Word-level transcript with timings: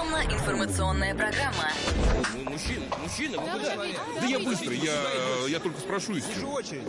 Рекламно-информационная 0.00 1.14
программа. 1.14 1.68
Мужчина, 2.46 2.84
мужчина, 3.02 3.38
вы 3.38 3.46
Да, 3.46 3.52
куда? 3.52 4.20
Да 4.20 4.26
я 4.26 4.38
быстро, 4.38 4.72
я, 4.72 4.94
я 5.46 5.60
только 5.60 5.78
спрошу 5.78 6.16
и 6.16 6.20
все. 6.20 6.30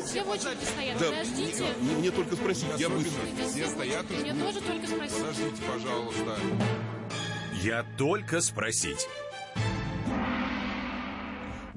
Все 0.06 0.24
в 0.24 0.30
очереди 0.30 0.64
стоят, 0.64 0.98
Да, 0.98 1.06
подождите. 1.08 1.66
мне, 1.82 1.96
мне 1.96 2.12
только 2.12 2.36
спросить, 2.38 2.68
я 2.78 2.88
быстро. 2.90 3.22
Все 3.50 3.68
стоят. 3.68 4.10
Мне 4.10 4.34
тоже 4.34 4.62
только 4.62 4.88
спросить. 4.88 5.18
Подождите, 5.18 5.62
пожалуйста. 5.74 6.38
Я 7.62 7.86
только 7.98 8.40
спросить. 8.40 9.06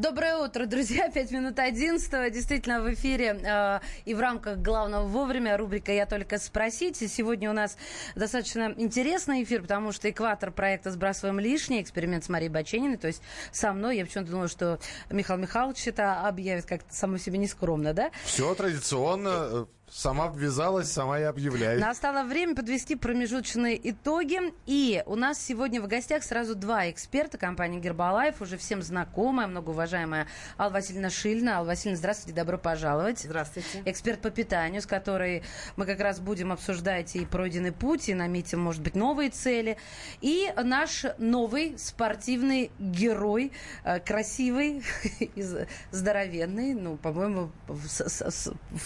Доброе 0.05 0.37
утро, 0.37 0.67
друзья. 0.67 1.09
Пять 1.09 1.31
минут 1.31 1.59
одиннадцатого. 1.59 2.29
Действительно, 2.29 2.83
в 2.83 2.93
эфире 2.93 3.41
э, 3.43 3.81
и 4.05 4.13
в 4.13 4.21
рамках 4.21 4.59
главного 4.59 5.07
вовремя 5.07 5.57
рубрика 5.57 5.93
«Я 5.93 6.05
только 6.05 6.39
спросить». 6.39 7.01
И 7.01 7.09
сегодня 7.09 7.49
у 7.49 7.55
нас 7.55 7.79
достаточно 8.15 8.75
интересный 8.77 9.45
эфир, 9.45 9.63
потому 9.63 9.93
что 9.93 10.11
экватор 10.11 10.51
проекта 10.51 10.91
«Сбрасываем 10.91 11.41
лишнее», 11.41 11.81
эксперимент 11.81 12.23
с 12.23 12.29
Марией 12.29 12.51
Бачениной, 12.51 12.99
то 12.99 13.07
есть 13.07 13.23
со 13.51 13.73
мной. 13.73 13.97
Я 13.97 14.05
почему-то 14.05 14.31
думала, 14.31 14.49
что 14.49 14.79
Михаил 15.09 15.41
Михайлович 15.41 15.89
это 15.89 16.29
объявит 16.29 16.67
как-то 16.67 16.95
само 16.95 17.17
себе 17.17 17.39
нескромно, 17.39 17.95
да? 17.95 18.11
Все 18.27 18.55
традиционно. 18.55 19.67
Сама 19.91 20.33
ввязалась, 20.35 20.91
сама 20.91 21.21
и 21.21 21.23
объявляет. 21.23 21.81
Настало 21.81 22.25
время 22.25 22.57
подвести 22.57 22.97
промежуточные 22.97 23.91
итоги. 23.91 24.41
И 24.67 25.03
у 25.07 25.15
нас 25.15 25.39
сегодня 25.39 25.81
в 25.81 25.87
гостях 25.87 26.25
сразу 26.25 26.55
два 26.55 26.91
эксперта 26.91 27.37
компании 27.37 27.81
Гербалайф, 27.81 28.41
уже 28.41 28.57
всем 28.57 28.83
знакомая, 28.83 29.47
многоуважаемая 29.47 30.27
Алла 30.59 30.71
Васильевна 30.71 31.11
Шильна. 31.11 31.59
Алла 31.59 31.67
Васильевна, 31.67 31.99
здравствуйте, 31.99 32.35
добро 32.35 32.57
пожаловать. 32.57 33.21
Здравствуйте. 33.21 33.83
Эксперт 33.85 34.21
по 34.21 34.31
питанию, 34.31 34.81
с 34.81 34.87
которой 34.87 35.45
мы 35.77 35.85
как 35.85 36.01
раз 36.01 36.19
будем 36.19 36.51
обсуждать 36.51 37.15
и 37.15 37.27
пройденный 37.27 37.73
путь, 37.73 38.09
и 38.09 38.15
наметим, 38.15 38.61
может 38.61 38.83
быть, 38.83 38.95
новые 38.95 39.31
цели. 39.31 39.77
И 40.23 40.51
наш 40.57 41.05
новый 41.19 41.79
спортивный 41.79 42.71
герой, 42.79 43.53
э, 43.85 44.01
красивый 44.01 44.83
и 45.21 45.45
здоровенный, 45.91 46.73
ну, 46.73 46.97
по-моему, 46.97 47.53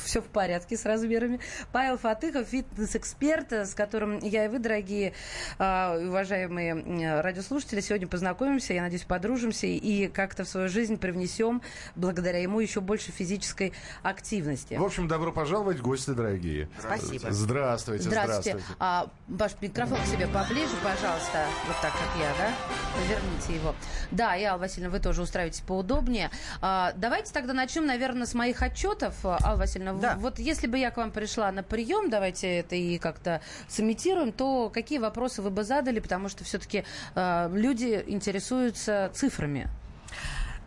все 0.05 0.21
в 0.21 0.27
порядке 0.27 0.77
с 0.77 0.88
размерами. 0.89 1.39
Павел 1.71 1.97
Фатыхов, 1.99 2.49
фитнес-эксперт, 2.49 3.53
с 3.53 3.75
которым 3.75 4.19
я 4.19 4.47
и 4.47 4.49
вы, 4.49 4.59
дорогие 4.59 5.13
э, 5.59 6.07
уважаемые 6.09 7.21
радиослушатели, 7.21 7.81
сегодня 7.81 8.09
познакомимся, 8.09 8.73
я 8.75 8.83
надеюсь, 8.83 9.05
подружимся 9.05 9.67
и 9.67 10.09
как-то 10.09 10.45
в 10.45 10.49
свою 10.49 10.69
жизнь 10.69 10.97
привнесем, 10.99 11.63
благодаря 11.95 12.41
ему, 12.41 12.61
еще 12.61 12.81
больше 12.81 13.13
физической 13.13 13.73
активности. 14.03 14.75
В 14.75 14.85
общем, 14.85 15.07
добро 15.09 15.31
пожаловать, 15.33 15.81
гости 15.81 16.11
дорогие. 16.11 16.69
Спасибо. 16.79 17.31
Здравствуйте, 17.31 18.05
Здравствуйте. 18.05 18.51
здравствуйте. 18.51 18.77
А, 18.81 19.09
ваш 19.29 19.53
микрофон 19.61 19.99
к 20.03 20.07
себе 20.07 20.27
поближе, 20.27 20.75
пожалуйста. 20.83 21.47
Вот 21.67 21.77
так, 21.83 21.93
как 21.93 22.09
я, 22.19 22.33
да? 22.39 22.53
Поверните 22.97 23.55
его. 23.55 23.75
Да, 24.11 24.37
и, 24.37 24.45
Алла 24.45 24.59
Васильевна, 24.61 24.91
вы 24.91 25.01
тоже 25.01 25.23
устраивайтесь 25.23 25.61
поудобнее. 25.61 26.31
А, 26.63 26.93
давайте 26.97 27.33
тогда 27.33 27.53
начнем, 27.53 27.85
наверное, 27.87 28.27
с 28.27 28.35
моих 28.35 28.63
отчетов. 28.63 29.15
Алла 29.25 29.57
Васильевна, 29.57 29.93
Да. 29.95 30.17
вот 30.19 30.39
если 30.39 30.67
бы 30.67 30.78
я 30.79 30.91
к 30.91 30.97
вам 30.97 31.11
пришла 31.11 31.51
на 31.53 31.63
прием, 31.63 32.11
давайте 32.11 32.59
это 32.59 32.77
и 32.77 32.99
как-то 32.99 33.41
сымитируем, 33.69 34.33
то 34.33 34.71
какие 34.71 34.99
вопросы 34.99 35.43
вы 35.43 35.51
бы 35.51 35.65
задали, 35.65 36.01
потому 36.01 36.29
что 36.29 36.45
все-таки 36.45 36.85
люди 37.15 38.05
интересуются 38.07 39.11
цифрами. 39.15 39.69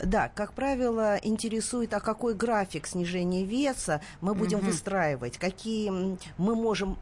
Да, 0.03 0.31
как 0.33 0.53
правило, 0.53 1.17
интересует, 1.21 1.93
а 1.93 1.99
какой 1.99 2.33
график 2.33 2.87
снижения 2.87 3.45
веса 3.45 4.01
мы 4.19 4.33
будем 4.33 4.59
выстраивать, 4.59 5.37
какие 5.37 5.91
мы 6.37 6.55
можем 6.55 6.95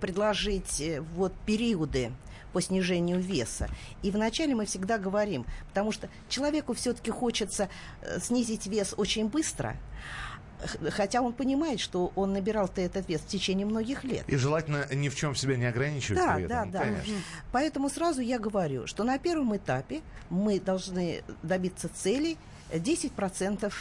предложить 0.00 0.80
э, 0.80 1.00
вот 1.14 1.32
периоды 1.46 2.10
по 2.52 2.60
снижению 2.60 3.20
веса. 3.20 3.68
И 4.02 4.10
вначале 4.10 4.56
мы 4.56 4.66
всегда 4.66 4.98
говорим, 4.98 5.46
потому 5.68 5.92
что 5.92 6.08
человеку 6.28 6.74
все-таки 6.74 7.12
хочется 7.12 7.68
э, 8.00 8.18
снизить 8.20 8.66
вес 8.66 8.92
очень 8.96 9.28
быстро, 9.28 9.76
хотя 10.90 11.20
он 11.22 11.32
понимает, 11.32 11.80
что 11.80 12.12
он 12.14 12.32
набирал-то 12.32 12.80
этот 12.80 13.08
вес 13.08 13.20
в 13.20 13.26
течение 13.26 13.66
многих 13.66 14.04
лет. 14.04 14.24
И 14.28 14.36
желательно 14.36 14.86
ни 14.92 15.08
в 15.08 15.14
чем 15.14 15.34
себя 15.34 15.56
не 15.56 15.66
ограничивать 15.66 16.20
Да, 16.22 16.34
при 16.34 16.44
этом. 16.44 16.70
да, 16.70 16.78
да. 16.80 16.84
Конечно. 16.84 17.14
Поэтому 17.52 17.88
сразу 17.88 18.20
я 18.20 18.38
говорю, 18.38 18.86
что 18.86 19.04
на 19.04 19.18
первом 19.18 19.56
этапе 19.56 20.00
мы 20.30 20.60
должны 20.60 21.22
добиться 21.42 21.88
цели 21.88 22.36
10% 22.72 23.72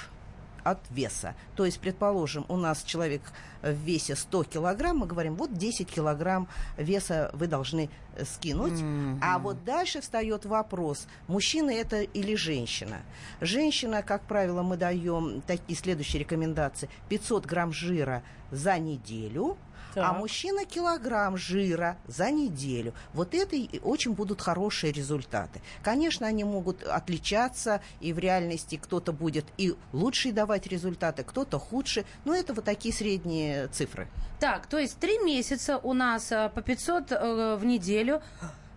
от 0.63 0.79
веса. 0.89 1.35
То 1.55 1.65
есть, 1.65 1.79
предположим, 1.79 2.45
у 2.49 2.57
нас 2.57 2.83
человек 2.83 3.21
в 3.61 3.71
весе 3.71 4.15
100 4.15 4.43
килограмм, 4.45 4.97
мы 4.97 5.07
говорим, 5.07 5.35
вот 5.35 5.53
10 5.53 5.87
килограмм 5.87 6.47
веса 6.77 7.31
вы 7.33 7.47
должны 7.47 7.89
э, 8.15 8.25
скинуть. 8.25 8.81
А 9.21 9.39
вот 9.39 9.63
дальше 9.63 10.01
встает 10.01 10.45
вопрос, 10.45 11.07
мужчина 11.27 11.71
это 11.71 12.01
или 12.01 12.35
женщина. 12.35 13.01
Женщина, 13.39 14.01
как 14.01 14.23
правило, 14.23 14.63
мы 14.63 14.77
даем 14.77 15.41
такие 15.41 15.77
следующие 15.77 16.19
рекомендации. 16.19 16.89
500 17.09 17.45
грамм 17.45 17.71
жира 17.71 18.23
за 18.51 18.77
неделю, 18.79 19.57
а 19.95 20.09
Так. 20.09 20.17
мужчина 20.17 20.65
килограмм 20.65 21.37
жира 21.37 21.97
за 22.07 22.31
неделю. 22.31 22.93
Вот 23.13 23.33
это 23.33 23.55
и 23.55 23.79
очень 23.79 24.13
будут 24.13 24.41
хорошие 24.41 24.93
результаты. 24.93 25.61
Конечно, 25.83 26.27
они 26.27 26.43
могут 26.43 26.83
отличаться, 26.83 27.81
и 27.99 28.13
в 28.13 28.19
реальности 28.19 28.79
кто-то 28.81 29.11
будет 29.11 29.45
и 29.57 29.75
лучшие 29.93 30.33
давать 30.33 30.67
результаты, 30.67 31.23
кто-то 31.23 31.59
худше, 31.59 32.05
но 32.25 32.33
это 32.35 32.53
вот 32.53 32.65
такие 32.65 32.93
средние 32.93 33.67
цифры. 33.67 34.07
Так, 34.39 34.65
то 34.67 34.79
есть 34.79 34.97
три 34.97 35.19
месяца 35.19 35.77
у 35.77 35.93
нас 35.93 36.31
э, 36.31 36.49
по 36.53 36.61
500 36.61 37.11
э, 37.11 37.55
в 37.57 37.65
неделю. 37.65 38.21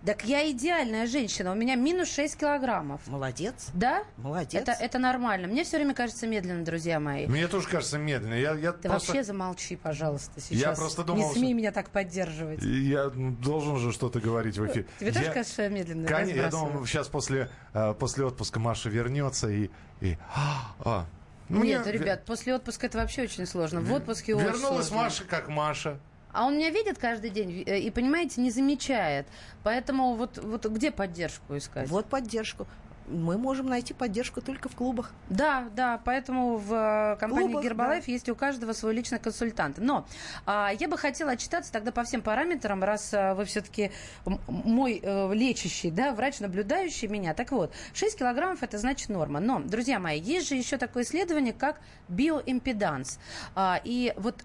Так 0.04 0.24
я 0.24 0.50
идеальная 0.50 1.06
женщина, 1.06 1.52
у 1.52 1.54
меня 1.54 1.76
минус 1.76 2.12
6 2.12 2.36
килограммов. 2.36 3.00
Молодец. 3.06 3.68
Да? 3.72 4.04
Молодец. 4.18 4.60
Это, 4.60 4.72
это 4.72 4.98
нормально. 4.98 5.48
Мне 5.48 5.64
все 5.64 5.78
время 5.78 5.94
кажется 5.94 6.26
медленно, 6.26 6.62
друзья 6.62 7.00
мои. 7.00 7.26
Мне 7.26 7.48
тоже 7.48 7.68
кажется 7.68 7.96
медленно. 7.96 8.34
Я, 8.34 8.52
я 8.54 8.72
Ты 8.72 8.88
просто... 8.88 9.08
вообще 9.12 9.24
замолчи, 9.24 9.76
пожалуйста, 9.76 10.40
сейчас. 10.42 10.78
просто 10.78 11.04
думал, 11.04 11.28
Не 11.28 11.32
смей 11.34 11.48
что- 11.50 11.54
меня 11.56 11.72
так 11.72 11.88
поддерживать. 11.88 12.62
Я 12.62 13.08
должен 13.08 13.78
же 13.78 13.92
что-то 13.92 14.20
говорить 14.20 14.58
в 14.58 14.66
эфире. 14.66 14.86
Тебе 15.00 15.10
тоже 15.12 15.24
Я- 15.24 15.32
кажется, 15.32 15.52
что 15.54 15.62
я 15.62 15.68
медленно 15.70 16.06
Конечно, 16.06 16.36
я 16.40 16.50
думал, 16.50 16.84
сейчас 16.86 17.08
после, 17.08 17.48
э, 17.72 17.94
после 17.98 18.24
отпуска 18.26 18.60
Маша 18.60 18.90
вернется 18.90 19.48
и... 19.48 19.70
и 20.02 20.18
а, 20.34 20.74
а. 20.80 21.06
Ну, 21.48 21.62
Нет, 21.62 21.82
мне- 21.84 21.92
ребят, 21.92 22.24
после 22.26 22.54
отпуска 22.54 22.86
это 22.86 22.98
вообще 22.98 23.22
очень 23.22 23.46
сложно. 23.46 23.80
В 23.80 23.92
отпуске 23.92 24.34
очень 24.34 24.44
Вернулась 24.46 24.88
сложно. 24.88 24.96
Маша 25.04 25.24
как 25.24 25.48
Маша. 25.48 25.98
А 26.34 26.46
он 26.46 26.56
меня 26.56 26.70
видит 26.70 26.98
каждый 26.98 27.30
день 27.30 27.62
э, 27.64 27.78
и, 27.78 27.90
понимаете, 27.90 28.40
не 28.40 28.50
замечает. 28.50 29.26
Поэтому 29.62 30.14
вот, 30.14 30.38
вот 30.38 30.66
где 30.66 30.90
поддержку 30.90 31.56
искать? 31.56 31.88
Вот 31.88 32.06
поддержку. 32.06 32.66
Мы 33.06 33.36
можем 33.36 33.66
найти 33.66 33.92
поддержку 33.92 34.40
только 34.40 34.70
в 34.70 34.74
клубах. 34.74 35.12
Да, 35.28 35.68
да, 35.76 36.00
поэтому 36.04 36.56
в 36.56 36.72
э, 36.72 37.16
компании 37.20 37.48
Клубах, 37.48 37.64
Гербалайф 37.64 38.08
есть 38.08 38.30
у 38.30 38.34
каждого 38.34 38.72
свой 38.72 38.94
личный 38.94 39.18
консультант. 39.18 39.76
Но 39.78 40.06
а, 40.46 40.70
я 40.78 40.88
бы 40.88 40.96
хотела 40.96 41.32
отчитаться 41.32 41.70
тогда 41.70 41.92
по 41.92 42.02
всем 42.04 42.22
параметрам, 42.22 42.82
раз 42.82 43.12
а, 43.12 43.34
вы 43.34 43.44
все-таки 43.44 43.92
мой 44.24 45.00
э, 45.02 45.34
лечащий, 45.34 45.90
да, 45.90 46.14
врач, 46.14 46.40
наблюдающий 46.40 47.08
меня. 47.08 47.34
Так 47.34 47.52
вот, 47.52 47.74
6 47.92 48.18
килограммов 48.18 48.62
это 48.62 48.78
значит 48.78 49.10
норма. 49.10 49.38
Но, 49.38 49.60
друзья 49.60 49.98
мои, 49.98 50.18
есть 50.18 50.48
же 50.48 50.54
еще 50.54 50.78
такое 50.78 51.02
исследование, 51.02 51.52
как 51.52 51.80
биоимпеданс. 52.08 53.18
А, 53.54 53.80
и 53.84 54.14
вот 54.16 54.36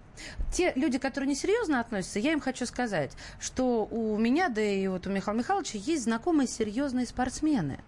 те 0.52 0.72
люди, 0.74 0.98
которые 0.98 1.30
несерьезно 1.30 1.80
относятся, 1.80 2.18
я 2.18 2.32
им 2.32 2.40
хочу 2.40 2.66
сказать, 2.66 3.12
что 3.38 3.86
у 3.86 4.16
меня, 4.18 4.48
да 4.48 4.60
и 4.60 4.86
вот 4.88 5.06
у 5.06 5.10
Михаила 5.10 5.38
Михайловича 5.38 5.78
есть 5.78 6.04
знакомые 6.04 6.46
серьезные 6.48 7.06
спортсмены, 7.06 7.80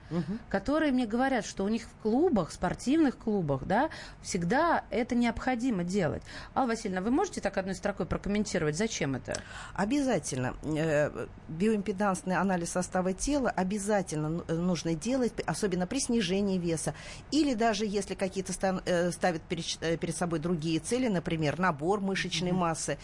которые 0.48 0.93
мне 0.93 1.06
говорят, 1.06 1.44
что 1.44 1.65
у 1.65 1.69
них 1.69 1.82
в 1.82 2.03
клубах, 2.03 2.53
спортивных 2.53 3.16
клубах, 3.19 3.65
да, 3.65 3.91
всегда 4.22 4.84
это 4.91 5.15
необходимо 5.15 5.84
делать. 5.84 6.22
Алла 6.54 6.69
Васильевна, 6.69 7.00
вы 7.00 7.10
можете 7.10 7.41
так 7.41 7.56
одной 7.59 7.75
строкой 7.75 8.06
прокомментировать, 8.06 8.76
зачем 8.76 9.14
это? 9.14 9.41
Обязательно. 9.75 10.54
Э, 10.64 11.26
Биоимпедансный 11.49 12.37
анализ 12.37 12.70
состава 12.70 13.12
тела 13.12 13.50
обязательно 13.50 14.44
э, 14.49 14.55
нужно 14.55 14.94
делать, 14.94 15.32
особенно 15.46 15.87
при 15.87 15.99
снижении 15.99 16.58
веса. 16.58 16.94
Или 17.31 17.55
даже 17.55 17.87
если 17.87 18.14
какие-то 18.14 18.52
э, 18.85 19.11
ставят 19.11 19.43
перед, 19.43 20.17
собой 20.17 20.38
другие 20.38 20.78
цели, 20.81 21.08
например, 21.08 21.58
набор 21.58 22.00
мышечной 22.22 22.52
массы. 22.52 22.98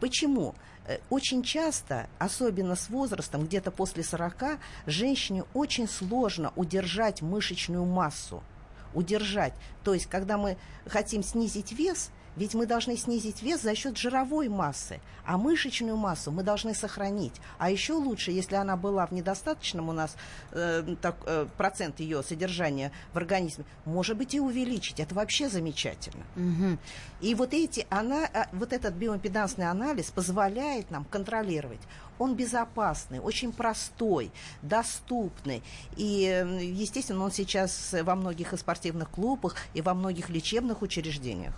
Почему? 0.00 0.54
Э, 0.86 0.98
Очень 1.10 1.42
часто, 1.42 2.08
особенно 2.18 2.74
с 2.74 2.88
возрастом, 2.90 3.46
где-то 3.46 3.70
после 3.70 4.02
40, 4.02 4.58
женщине 4.86 5.44
очень 5.54 5.88
сложно 5.88 6.52
удержать 6.56 7.22
мышечную 7.22 7.84
массу 7.84 8.42
удержать. 8.94 9.54
То 9.84 9.94
есть, 9.94 10.04
когда 10.04 10.36
мы 10.36 10.58
хотим 10.86 11.22
снизить 11.22 11.72
вес, 11.72 12.10
Ведь 12.36 12.54
мы 12.54 12.66
должны 12.66 12.96
снизить 12.96 13.42
вес 13.42 13.60
за 13.60 13.74
счет 13.74 13.98
жировой 13.98 14.48
массы, 14.48 15.00
а 15.24 15.36
мышечную 15.36 15.96
массу 15.96 16.30
мы 16.30 16.42
должны 16.42 16.74
сохранить. 16.74 17.34
А 17.58 17.70
еще 17.70 17.92
лучше, 17.92 18.30
если 18.30 18.54
она 18.54 18.76
была 18.76 19.06
в 19.06 19.12
недостаточном 19.12 19.90
у 19.90 19.92
нас 19.92 20.16
э, 20.52 20.96
так, 21.00 21.16
э, 21.26 21.46
процент 21.56 22.00
ее 22.00 22.22
содержания 22.22 22.90
в 23.12 23.18
организме, 23.18 23.64
может 23.84 24.16
быть 24.16 24.34
и 24.34 24.40
увеличить. 24.40 24.98
Это 24.98 25.14
вообще 25.14 25.48
замечательно. 25.48 26.24
И 27.20 27.34
вот 27.34 27.52
эти, 27.52 27.86
она, 27.90 28.24
э, 28.24 28.44
вот 28.52 28.72
этот 28.72 28.94
биоимпедансный 28.94 29.68
анализ 29.68 30.10
позволяет 30.10 30.90
нам 30.90 31.04
контролировать. 31.04 31.80
Он 32.18 32.34
безопасный, 32.34 33.20
очень 33.20 33.52
простой, 33.52 34.30
доступный. 34.62 35.62
И, 35.96 36.26
э, 36.26 36.64
естественно, 36.64 37.24
он 37.24 37.30
сейчас 37.30 37.94
во 38.02 38.14
многих 38.14 38.54
и 38.54 38.56
спортивных 38.56 39.10
клубах, 39.10 39.56
и 39.74 39.82
во 39.82 39.92
многих 39.92 40.30
лечебных 40.30 40.80
учреждениях. 40.82 41.52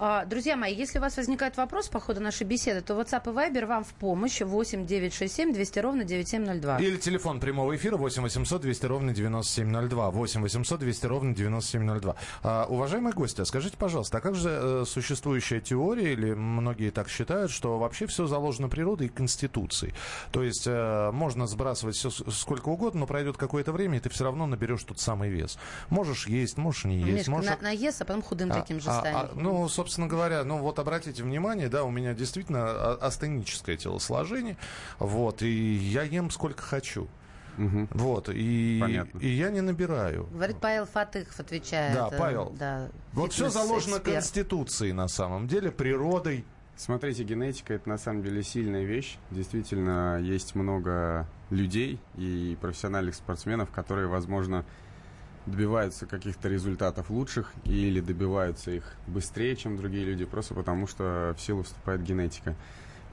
А, 0.00 0.24
Друзья 0.24 0.56
мои, 0.56 0.74
если 0.74 0.98
у 0.98 1.02
вас 1.02 1.16
возникает 1.16 1.56
вопрос 1.56 1.88
по 1.88 1.98
ходу 1.98 2.20
нашей 2.20 2.44
беседы, 2.46 2.82
то 2.82 2.94
WhatsApp 2.94 3.30
и 3.30 3.34
Viber 3.34 3.66
вам 3.66 3.82
в 3.84 3.92
помощь 3.94 4.40
8 4.40 4.86
967 4.86 5.52
200 5.52 5.78
ровно 5.80 6.04
9702. 6.04 6.78
Или 6.78 6.96
телефон 6.96 7.40
прямого 7.40 7.74
эфира 7.74 7.96
8 7.96 8.22
800 8.22 8.62
200 8.62 8.86
ровно 8.86 9.12
9702. 9.12 10.10
8 10.10 10.40
800 10.40 10.80
200 10.80 11.06
ровно 11.06 11.34
9702. 11.34 12.14
А, 12.44 12.66
уважаемые 12.68 13.12
гости, 13.12 13.40
а 13.40 13.44
скажите, 13.44 13.76
пожалуйста, 13.76 14.18
а 14.18 14.20
как 14.20 14.36
же 14.36 14.50
э, 14.50 14.84
существующая 14.86 15.60
теория, 15.60 16.12
или 16.12 16.32
многие 16.32 16.90
так 16.90 17.08
считают, 17.08 17.50
что 17.50 17.78
вообще 17.78 18.06
все 18.06 18.26
заложено 18.26 18.68
природой 18.68 19.08
и 19.08 19.10
конституцией? 19.10 19.94
То 20.30 20.44
есть 20.44 20.66
э, 20.66 21.10
можно 21.12 21.48
сбрасывать 21.48 21.96
все 21.96 22.10
сколько 22.10 22.68
угодно, 22.68 23.00
но 23.00 23.06
пройдет 23.06 23.36
какое-то 23.36 23.72
время, 23.72 23.98
и 23.98 24.00
ты 24.00 24.10
все 24.10 24.24
равно 24.24 24.46
наберешь 24.46 24.84
тот 24.84 25.00
самый 25.00 25.28
вес. 25.28 25.58
Можешь 25.90 26.28
есть, 26.28 26.56
можешь 26.56 26.84
не 26.84 26.98
есть. 26.98 27.12
Мишка, 27.12 27.30
можешь... 27.32 27.50
на, 27.50 27.58
наест, 27.60 28.00
а 28.00 28.04
потом 28.04 28.22
худым 28.22 28.52
А, 28.52 28.54
таким 28.54 28.80
же 28.80 28.88
а, 28.90 29.00
станет. 29.00 29.16
а, 29.16 29.30
ну, 29.34 29.68
собственно 29.68 29.87
говоря, 29.96 30.44
ну 30.44 30.58
вот 30.58 30.78
обратите 30.78 31.22
внимание, 31.22 31.68
да, 31.68 31.84
у 31.84 31.90
меня 31.90 32.14
действительно 32.14 32.94
астеническое 32.94 33.76
телосложение, 33.76 34.56
вот, 34.98 35.42
и 35.42 35.48
я 35.48 36.02
ем 36.02 36.30
сколько 36.30 36.62
хочу. 36.62 37.08
Вот, 37.58 38.28
и, 38.28 38.78
Понятно. 38.80 39.18
и 39.18 39.28
я 39.28 39.50
не 39.50 39.60
набираю. 39.60 40.28
Говорит 40.32 40.58
Павел 40.60 40.86
Фатыхов, 40.86 41.40
отвечает. 41.40 41.92
Да, 41.92 42.08
э, 42.12 42.16
Павел. 42.18 42.54
Да, 42.56 42.88
Вот 43.12 43.32
все 43.32 43.48
заложено. 43.48 43.98
Конституцией 43.98 44.92
на 44.92 45.08
самом 45.08 45.48
деле, 45.48 45.72
природой. 45.72 46.44
Смотрите, 46.76 47.24
генетика 47.24 47.74
это 47.74 47.88
на 47.88 47.98
самом 47.98 48.22
деле 48.22 48.44
сильная 48.44 48.84
вещь. 48.84 49.18
Действительно, 49.32 50.20
есть 50.20 50.54
много 50.54 51.26
людей 51.50 51.98
и 52.16 52.56
профессиональных 52.60 53.16
спортсменов, 53.16 53.72
которые, 53.72 54.06
возможно, 54.06 54.64
добиваются 55.50 56.06
каких-то 56.06 56.48
результатов 56.48 57.10
лучших 57.10 57.52
или 57.64 58.00
добиваются 58.00 58.70
их 58.70 58.94
быстрее, 59.06 59.56
чем 59.56 59.76
другие 59.76 60.04
люди, 60.04 60.24
просто 60.24 60.54
потому 60.54 60.86
что 60.86 61.34
в 61.36 61.40
силу 61.40 61.62
вступает 61.62 62.02
генетика. 62.02 62.54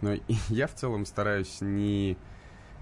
Но 0.02 0.16
я 0.50 0.68
в 0.68 0.74
целом 0.74 1.06
стараюсь 1.06 1.62
не 1.62 2.18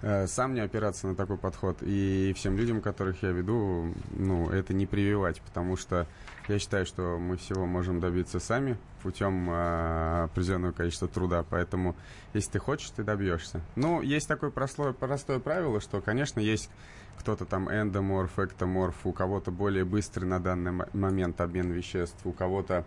э, 0.01 0.27
сам 0.27 0.53
не 0.53 0.59
опираться 0.59 1.07
на 1.07 1.15
такой 1.15 1.38
подход. 1.38 1.77
И 1.81 2.33
всем 2.35 2.57
людям, 2.57 2.81
которых 2.81 3.23
я 3.23 3.31
веду, 3.31 3.94
ну, 4.11 4.50
это 4.50 4.73
не 4.73 4.85
прививать, 4.85 5.41
потому 5.41 5.77
что 5.77 6.07
я 6.47 6.59
считаю, 6.59 6.85
что 6.85 7.17
мы 7.17 7.37
всего 7.37 7.65
можем 7.65 7.99
добиться 7.99 8.39
сами 8.39 8.77
путем 9.01 9.49
э, 9.49 10.23
определенного 10.23 10.71
количества 10.71 11.07
труда. 11.07 11.43
Поэтому, 11.49 11.95
если 12.33 12.51
ты 12.51 12.59
хочешь, 12.59 12.89
ты 12.89 13.03
добьешься. 13.03 13.61
Ну, 13.75 14.01
есть 14.01 14.27
такое 14.27 14.49
простое, 14.49 14.93
простое 14.93 15.39
правило, 15.39 15.79
что, 15.79 16.01
конечно, 16.01 16.39
есть 16.39 16.69
кто-то 17.17 17.45
там 17.45 17.69
эндоморф, 17.69 18.39
эктоморф, 18.39 19.05
у 19.05 19.13
кого-то 19.13 19.51
более 19.51 19.85
быстрый 19.85 20.25
на 20.25 20.39
данный 20.39 20.71
мо- 20.71 20.89
момент 20.93 21.39
обмен 21.41 21.71
веществ, 21.71 22.17
у 22.25 22.31
кого-то 22.33 22.85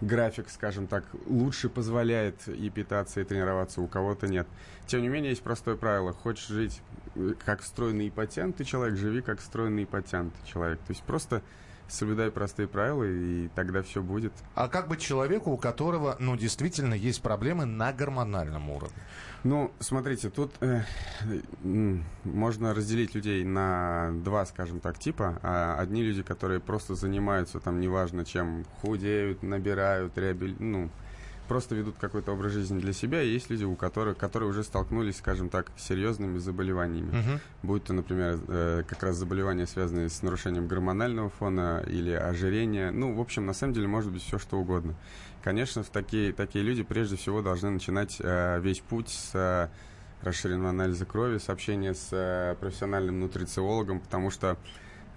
график, 0.00 0.48
скажем 0.48 0.86
так, 0.86 1.04
лучше 1.26 1.68
позволяет 1.68 2.48
и 2.48 2.70
питаться, 2.70 3.20
и 3.20 3.24
тренироваться, 3.24 3.80
у 3.80 3.86
кого-то 3.86 4.26
нет. 4.26 4.46
Тем 4.86 5.02
не 5.02 5.08
менее, 5.08 5.30
есть 5.30 5.42
простое 5.42 5.76
правило. 5.76 6.12
Хочешь 6.12 6.48
жить 6.48 6.80
э, 7.14 7.34
как 7.44 7.62
стройный 7.62 8.06
и 8.06 8.10
потянутый 8.10 8.64
человек, 8.64 8.96
живи 8.96 9.22
как 9.22 9.40
стройный 9.40 9.82
и 9.82 9.86
потянутый 9.86 10.44
человек. 10.46 10.78
То 10.80 10.92
есть 10.92 11.02
просто 11.02 11.42
соблюдай 11.88 12.30
простые 12.30 12.68
правила, 12.68 13.04
и 13.04 13.48
тогда 13.54 13.82
все 13.82 14.02
будет. 14.02 14.32
А 14.54 14.68
как 14.68 14.88
быть 14.88 15.00
человеку, 15.00 15.50
у 15.50 15.56
которого, 15.56 16.16
ну, 16.18 16.36
действительно 16.36 16.94
есть 16.94 17.22
проблемы 17.22 17.64
на 17.64 17.92
гормональном 17.92 18.70
уровне? 18.70 18.96
Ну, 19.44 19.70
смотрите, 19.78 20.30
тут 20.30 20.52
э, 20.60 20.82
можно 22.24 22.74
разделить 22.74 23.14
людей 23.14 23.44
на 23.44 24.10
два, 24.24 24.44
скажем 24.46 24.80
так, 24.80 24.98
типа. 24.98 25.38
А 25.42 25.76
одни 25.78 26.02
люди, 26.02 26.22
которые 26.22 26.60
просто 26.60 26.94
занимаются 26.94 27.60
там, 27.60 27.80
неважно 27.80 28.24
чем, 28.24 28.64
худеют, 28.80 29.42
набирают, 29.42 30.18
реабили... 30.18 30.56
ну, 30.58 30.90
просто 31.48 31.74
ведут 31.74 31.96
какой-то 31.98 32.32
образ 32.32 32.52
жизни 32.52 32.78
для 32.78 32.92
себя. 32.92 33.22
И 33.22 33.28
есть 33.28 33.50
люди, 33.50 33.64
у 33.64 33.74
которых, 33.74 34.16
которые 34.16 34.48
уже 34.48 34.62
столкнулись, 34.62 35.16
скажем 35.16 35.48
так, 35.48 35.72
с 35.76 35.86
серьезными 35.86 36.38
заболеваниями. 36.38 37.10
Мгм. 37.10 37.40
Будь 37.62 37.84
то, 37.84 37.92
например, 37.92 38.38
э, 38.46 38.82
как 38.86 39.02
раз 39.02 39.16
заболевания, 39.16 39.66
связанные 39.66 40.10
с 40.10 40.22
нарушением 40.22 40.68
гормонального 40.68 41.30
фона 41.30 41.82
или 41.86 42.12
ожирения. 42.12 42.90
Ну, 42.90 43.14
в 43.14 43.20
общем, 43.20 43.46
на 43.46 43.54
самом 43.54 43.72
деле 43.72 43.88
может 43.88 44.12
быть 44.12 44.22
все 44.22 44.38
что 44.38 44.58
угодно. 44.58 44.94
Конечно, 45.42 45.82
в 45.82 45.88
такие, 45.88 46.32
такие 46.32 46.64
люди 46.64 46.82
прежде 46.82 47.16
всего 47.16 47.42
должны 47.42 47.70
начинать 47.70 48.18
э, 48.20 48.60
весь 48.60 48.80
путь 48.80 49.08
с 49.08 49.30
э, 49.34 49.68
расширенного 50.22 50.70
анализа 50.70 51.06
крови, 51.06 51.38
с 51.38 51.48
общения 51.48 51.94
с 51.94 52.08
э, 52.12 52.56
профессиональным 52.60 53.20
нутрициологом, 53.20 54.00
потому 54.00 54.30
что 54.30 54.58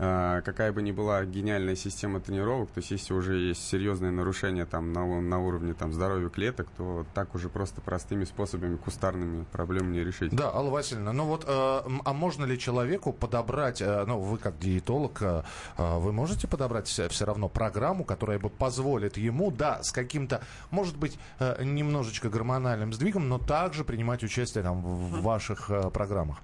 какая 0.02 0.72
бы 0.74 0.82
ни 0.82 0.92
была 0.92 1.24
гениальная 1.26 1.76
система 1.76 2.20
тренировок, 2.20 2.72
то 2.72 2.80
есть 2.80 2.90
если 2.90 3.14
уже 3.14 3.38
есть 3.38 3.68
серьезные 3.70 4.12
нарушения 4.12 4.66
там, 4.66 4.92
на, 4.94 5.06
у- 5.06 5.22
на 5.22 5.40
уровне 5.40 5.74
там, 5.76 5.94
здоровья 5.94 6.30
клеток, 6.30 6.68
то 6.76 7.06
так 7.14 7.36
уже 7.36 7.50
просто 7.50 7.82
простыми 7.82 8.24
способами, 8.24 8.78
кустарными 8.78 9.44
проблем 9.52 9.92
не 9.92 10.04
решить. 10.04 10.36
Да, 10.36 10.50
Алла 10.52 10.72
Васильевна, 10.72 11.14
ну 11.14 11.26
вот, 11.26 11.46
э, 11.48 11.48
а 11.48 12.14
можно 12.14 12.46
ли 12.46 12.58
человеку 12.58 13.14
подобрать, 13.14 13.82
э, 13.82 14.06
ну, 14.08 14.20
вы 14.20 14.40
как 14.40 14.58
диетолог, 14.58 15.22
э, 15.22 15.44
вы 15.78 16.12
можете 16.12 16.48
подобрать 16.48 16.88
все 16.88 17.26
равно 17.26 17.48
программу, 17.48 18.04
которая 18.04 18.40
бы 18.40 18.50
позволит 18.50 19.18
ему, 19.18 19.52
да, 19.52 19.84
с 19.84 19.92
каким-то, 19.92 20.42
может 20.72 20.98
быть, 20.98 21.20
э, 21.40 21.64
немножечко 21.64 22.30
гормональным 22.30 22.92
сдвигом, 22.92 23.30
но 23.30 23.38
также 23.38 23.84
принимать 23.84 24.24
участие 24.24 24.64
там 24.64 24.82
в 24.82 25.12
в 25.12 25.22
ваших 25.24 25.70
э, 25.70 25.90
программах? 25.92 26.38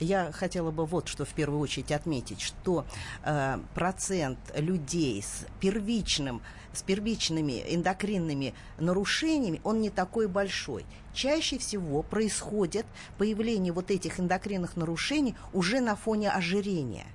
Я 0.00 0.32
хотела 0.32 0.70
бы 0.70 0.86
вот 0.86 1.06
что 1.08 1.24
в 1.24 1.30
первую 1.34 1.60
очередь 1.60 1.92
отметить, 1.92 2.40
что 2.40 2.84
э, 3.24 3.58
процент 3.74 4.38
людей 4.54 5.22
с 5.22 5.46
первичным 5.60 6.42
с 6.72 6.82
первичными 6.82 7.64
эндокринными 7.68 8.52
нарушениями, 8.78 9.62
он 9.64 9.80
не 9.80 9.88
такой 9.88 10.28
большой. 10.28 10.84
Чаще 11.14 11.56
всего 11.58 12.02
происходит 12.02 12.84
появление 13.16 13.72
вот 13.72 13.90
этих 13.90 14.20
эндокринных 14.20 14.76
нарушений 14.76 15.34
уже 15.54 15.80
на 15.80 15.96
фоне 15.96 16.30
ожирения. 16.30 17.06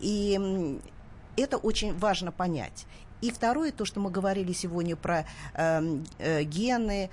И 0.00 0.78
это 1.36 1.56
очень 1.56 1.96
важно 1.96 2.30
понять. 2.30 2.86
И 3.22 3.30
второе, 3.30 3.72
то, 3.72 3.86
что 3.86 4.00
мы 4.00 4.10
говорили 4.10 4.52
сегодня 4.52 4.96
про 4.96 5.24
эм, 5.54 6.04
э, 6.18 6.42
гены, 6.42 7.08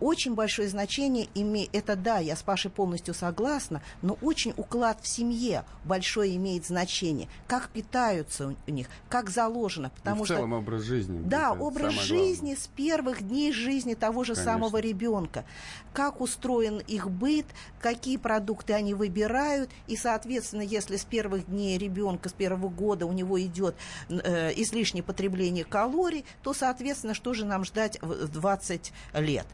очень 0.00 0.34
большое 0.34 0.68
значение 0.68 1.28
имеет, 1.34 1.74
это 1.74 1.96
да, 1.96 2.18
я 2.18 2.36
с 2.36 2.42
Пашей 2.42 2.70
полностью 2.70 3.14
согласна, 3.14 3.82
но 4.02 4.18
очень 4.22 4.52
уклад 4.56 4.98
в 5.02 5.06
семье 5.08 5.64
большое 5.84 6.36
имеет 6.36 6.66
значение. 6.66 7.28
Как 7.46 7.68
питаются 7.70 8.54
у- 8.66 8.70
них, 8.70 8.88
как 9.08 9.30
заложено. 9.30 9.86
И 9.88 9.98
Потому 10.00 10.22
в 10.24 10.26
что 10.26 10.36
целом 10.36 10.52
образ 10.54 10.82
жизни. 10.82 11.20
да, 11.24 11.52
образ 11.52 11.92
жизни 11.94 12.54
с 12.54 12.66
первых 12.68 13.22
дней 13.26 13.52
жизни 13.52 13.94
того 13.94 14.24
же 14.24 14.34
Конечно. 14.34 14.52
самого 14.52 14.76
ребенка. 14.78 15.44
Как 15.92 16.20
устроен 16.20 16.78
их 16.78 17.10
быт, 17.10 17.46
какие 17.80 18.16
продукты 18.16 18.72
они 18.72 18.94
выбирают. 18.94 19.70
И, 19.86 19.96
соответственно, 19.96 20.62
если 20.62 20.96
с 20.96 21.04
первых 21.04 21.46
дней 21.46 21.78
ребенка, 21.78 22.28
с 22.28 22.32
первого 22.32 22.68
года 22.68 23.06
у 23.06 23.12
него 23.12 23.40
идет 23.40 23.74
э, 24.08 24.52
излишнее 24.56 25.02
потребление 25.02 25.64
калорий, 25.64 26.24
то, 26.42 26.54
соответственно, 26.54 27.14
что 27.14 27.34
же 27.34 27.44
нам 27.44 27.64
ждать 27.64 28.00
в 28.02 28.28
20 28.28 28.92
лет? 29.14 29.46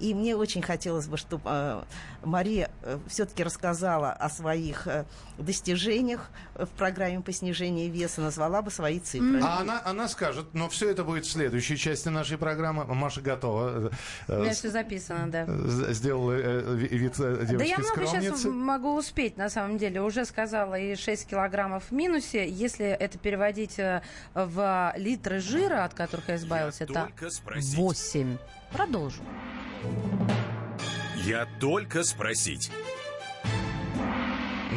И 0.00 0.12
мне 0.14 0.36
очень 0.36 0.62
хотелось 0.62 1.06
бы, 1.06 1.16
чтобы 1.16 1.42
э, 1.46 1.82
Мария 2.24 2.70
все-таки 3.08 3.42
рассказала 3.42 4.12
о 4.12 4.28
своих 4.28 4.86
э, 4.86 5.04
достижениях 5.38 6.30
в 6.54 6.66
программе 6.66 7.20
по 7.20 7.32
снижению 7.32 7.90
веса, 7.90 8.20
назвала 8.20 8.62
бы 8.62 8.70
свои 8.70 9.00
цифры. 9.00 9.40
А 9.42 9.60
она, 9.60 9.80
она 9.84 10.08
скажет, 10.08 10.46
но 10.52 10.68
все 10.68 10.90
это 10.90 11.04
будет 11.04 11.24
в 11.24 11.30
следующей 11.30 11.76
части 11.76 12.08
нашей 12.08 12.36
программы. 12.38 12.84
Маша 12.84 13.20
готова. 13.20 13.90
У 14.28 14.32
Э, 14.32 14.40
меня 14.42 14.52
все 14.52 14.70
записано, 14.70 15.30
да. 15.30 15.46
Сделала 15.92 16.32
э, 16.32 16.74
ви- 16.74 16.88
вид 16.98 17.14
э, 17.18 17.36
Да 17.46 17.64
я 17.64 17.76
девочки 17.76 17.98
много 17.98 18.06
сейчас 18.20 18.44
могу 18.44 18.96
успеть, 18.96 19.36
на 19.36 19.48
самом 19.48 19.78
деле. 19.78 20.02
Уже 20.02 20.24
сказала 20.24 20.74
и 20.78 20.94
6 20.96 21.26
килограммов 21.28 21.84
в 21.90 21.92
минусе. 21.92 22.48
Если 22.48 22.86
это 22.86 23.18
переводить 23.18 23.78
э, 23.78 24.02
в 24.34 24.92
литры 24.96 25.40
жира, 25.40 25.84
от 25.84 25.94
которых 25.94 26.28
я 26.28 26.36
избавилась, 26.36 26.80
Я 26.80 26.84
это 26.84 26.94
только 26.94 27.30
спросить. 27.30 27.76
8. 27.76 28.36
Продолжу. 28.72 29.22
Я 31.26 31.48
только 31.58 32.04
спросить. 32.04 32.70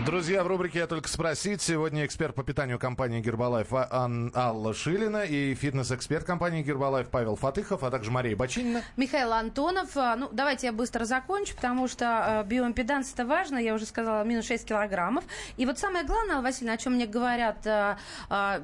Друзья, 0.05 0.43
в 0.43 0.48
рубрике 0.48 0.79
«Я 0.79 0.88
только 0.88 1.10
спросить» 1.10 1.62
сегодня 1.63 2.05
эксперт 2.05 2.36
по 2.36 2.43
питанию 2.43 2.77
компании 2.77 3.22
«Гербалайф» 3.22 3.74
А- 3.74 3.88
Ан- 3.89 4.31
Алла 4.36 4.74
Шилина 4.74 5.24
и 5.24 5.55
фитнес-эксперт 5.55 6.25
компании 6.25 6.62
«Гербалайф» 6.62 7.10
Павел 7.10 7.36
Фатыхов, 7.36 7.84
а 7.84 7.89
также 7.89 8.12
Мария 8.12 8.36
Бочинина. 8.36 8.84
Михаил 8.98 9.34
Антонов. 9.34 9.89
А, 9.98 10.15
Ну, 10.15 10.29
давайте 10.31 10.67
я 10.67 10.74
быстро 10.74 11.05
закончу, 11.05 11.55
потому 11.55 11.88
что 11.88 12.43
э, 12.46 12.48
биоимпеданс 12.48 13.12
это 13.13 13.25
важно. 13.25 13.58
Я 13.58 13.74
уже 13.74 13.86
сказала, 13.88 14.24
минус 14.24 14.46
6 14.46 14.65
килограммов. 14.67 15.24
И 15.58 15.65
вот 15.65 15.79
самое 15.79 16.05
главное, 16.05 16.36
Алла 16.36 16.43
Васильевна, 16.43 16.74
о 16.74 16.77
чем 16.77 16.93
мне 16.93 17.08
говорят 17.08 17.62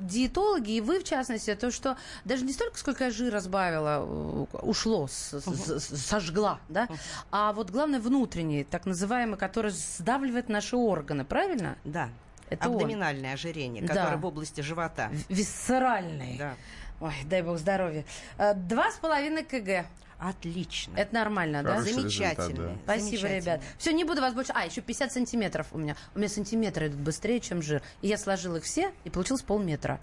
диетологи, 0.02 0.72
и 0.74 0.82
вы 0.82 1.00
в 1.00 1.04
частности, 1.04 1.56
то, 1.56 1.72
что 1.72 1.98
даже 2.24 2.46
не 2.46 2.54
столько, 2.54 2.78
сколько 2.78 3.06
я 3.06 3.12
жира 3.12 3.40
сбавила, 3.40 4.48
ушло, 4.62 5.08
сожгла, 5.10 6.60
да, 6.70 6.88
а 7.32 7.52
вот 7.54 7.72
главное 7.72 8.00
внутренний, 8.00 8.64
так 8.64 8.86
называемый, 8.86 9.38
который 9.38 9.72
сдавливает 9.72 10.50
наши 10.50 10.76
органы, 10.76 11.15
правильно? 11.24 11.78
Да. 11.86 12.10
Это 12.50 12.68
он. 12.70 12.76
Абдоминальное 12.76 13.34
ожирение, 13.34 13.82
Да. 13.84 13.94
которое 13.94 14.18
в 14.18 14.26
области 14.26 14.62
живота. 14.62 15.10
В- 15.12 15.30
Висцеральный. 15.34 16.38
Да. 16.38 16.56
Ой, 17.00 17.14
дай 17.26 17.42
бог 17.42 17.58
здоровья. 17.58 18.04
Э, 18.38 18.54
Два 18.54 18.92
с 18.92 18.96
половиной 18.96 19.44
кг. 19.44 19.86
Отлично. 20.18 20.96
Это 20.98 21.14
нормально, 21.14 21.62
да? 21.62 21.74
Хороший 21.76 21.94
Замечательно. 21.94 22.48
результат, 22.48 22.56
да. 22.56 22.76
Спасибо, 22.84 23.06
Замечательно. 23.10 23.38
ребят. 23.42 23.62
Все, 23.78 23.92
не 23.94 24.04
буду 24.06 24.22
вас 24.22 24.34
больше... 24.34 24.52
А, 24.56 24.66
еще 24.66 24.82
50 24.82 25.12
сантиметров 25.12 25.68
у 25.72 25.78
меня. 25.78 25.96
У 26.16 26.20
меня 26.20 26.30
сантиметры 26.30 26.88
идут 26.88 27.00
быстрее, 27.02 27.40
чем 27.42 27.62
жир. 27.62 27.82
И 28.02 28.08
я 28.08 28.18
сложила 28.18 28.56
их 28.58 28.64
все, 28.64 28.92
и 29.04 29.10
получилось 29.10 29.42
полметра. 29.42 30.00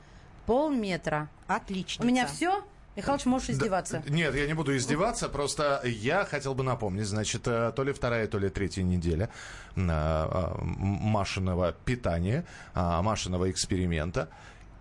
Полметра. 0.47 1.29
Отлично. 1.47 2.05
У 2.05 2.09
меня 2.09 2.27
все. 2.27 2.63
Михалыч, 2.97 3.25
можешь 3.25 3.51
издеваться. 3.51 4.03
Да, 4.05 4.13
нет, 4.13 4.35
я 4.35 4.47
не 4.47 4.53
буду 4.55 4.77
издеваться, 4.77 5.29
просто 5.29 5.81
я 5.85 6.25
хотел 6.25 6.55
бы 6.55 6.63
напомнить, 6.63 7.07
значит, 7.07 7.49
э, 7.49 7.73
то 7.75 7.85
ли 7.85 7.93
вторая, 7.93 8.27
то 8.27 8.39
ли 8.39 8.51
третья 8.51 8.83
неделя 8.83 9.31
э, 9.77 9.81
э, 9.81 10.55
Машиного 10.61 11.73
питания, 11.85 12.45
Машиного 12.75 13.51
эксперимента. 13.51 14.29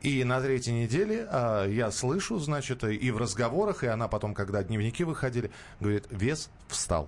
И 0.02 0.24
на 0.24 0.42
третьей 0.42 0.74
неделе 0.74 1.28
э, 1.30 1.68
я 1.70 1.92
слышу, 1.92 2.40
значит, 2.40 2.84
и 2.84 3.12
в 3.12 3.18
разговорах, 3.18 3.84
и 3.84 3.88
она 3.88 4.08
потом, 4.08 4.34
когда 4.34 4.64
дневники 4.64 5.04
выходили, 5.04 5.52
говорит, 5.80 6.06
вес 6.10 6.50
встал. 6.68 7.08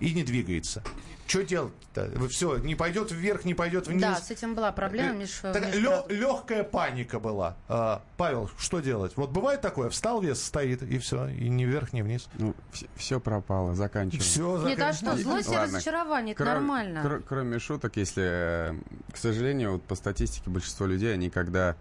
И 0.00 0.14
не 0.14 0.22
двигается. 0.24 0.82
Что 1.26 1.44
делать-то? 1.44 2.10
Все, 2.28 2.56
не 2.56 2.74
пойдет 2.74 3.12
вверх, 3.12 3.44
не 3.44 3.54
пойдет 3.54 3.86
вниз. 3.86 4.02
Да, 4.02 4.16
с 4.16 4.32
этим 4.32 4.56
была 4.56 4.72
проблема, 4.72 5.12
Миш. 5.12 5.20
Миш, 5.20 5.40
правда. 5.42 6.04
легкая 6.08 6.64
паника 6.64 7.20
была. 7.20 7.56
А, 7.68 8.02
Павел, 8.16 8.50
что 8.58 8.80
делать? 8.80 9.12
Вот 9.14 9.30
бывает 9.30 9.60
такое, 9.60 9.90
встал 9.90 10.20
вес, 10.20 10.42
стоит, 10.42 10.82
и 10.82 10.98
все, 10.98 11.28
и 11.28 11.48
ни 11.48 11.64
вверх, 11.64 11.92
ни 11.92 12.02
вниз. 12.02 12.28
Ну, 12.38 12.56
все, 12.96 13.20
пропало, 13.20 13.76
заканчиваем. 13.76 14.24
Все, 14.24 14.66
Нет, 14.66 14.80
а 14.80 14.92
что, 14.92 15.16
злость 15.16 15.46
и 15.46 15.50
Ладно. 15.52 15.76
разочарование, 15.76 16.34
это 16.34 16.44
нормально. 16.44 16.98
кро- 16.98 17.22
кроме 17.28 17.60
шуток, 17.60 17.96
если, 17.96 18.24
э, 18.26 18.74
к 19.12 19.16
сожалению, 19.16 19.74
вот 19.74 19.84
по 19.84 19.94
статистике 19.94 20.50
большинство 20.50 20.84
людей, 20.86 21.14
они 21.14 21.30
когда 21.30 21.76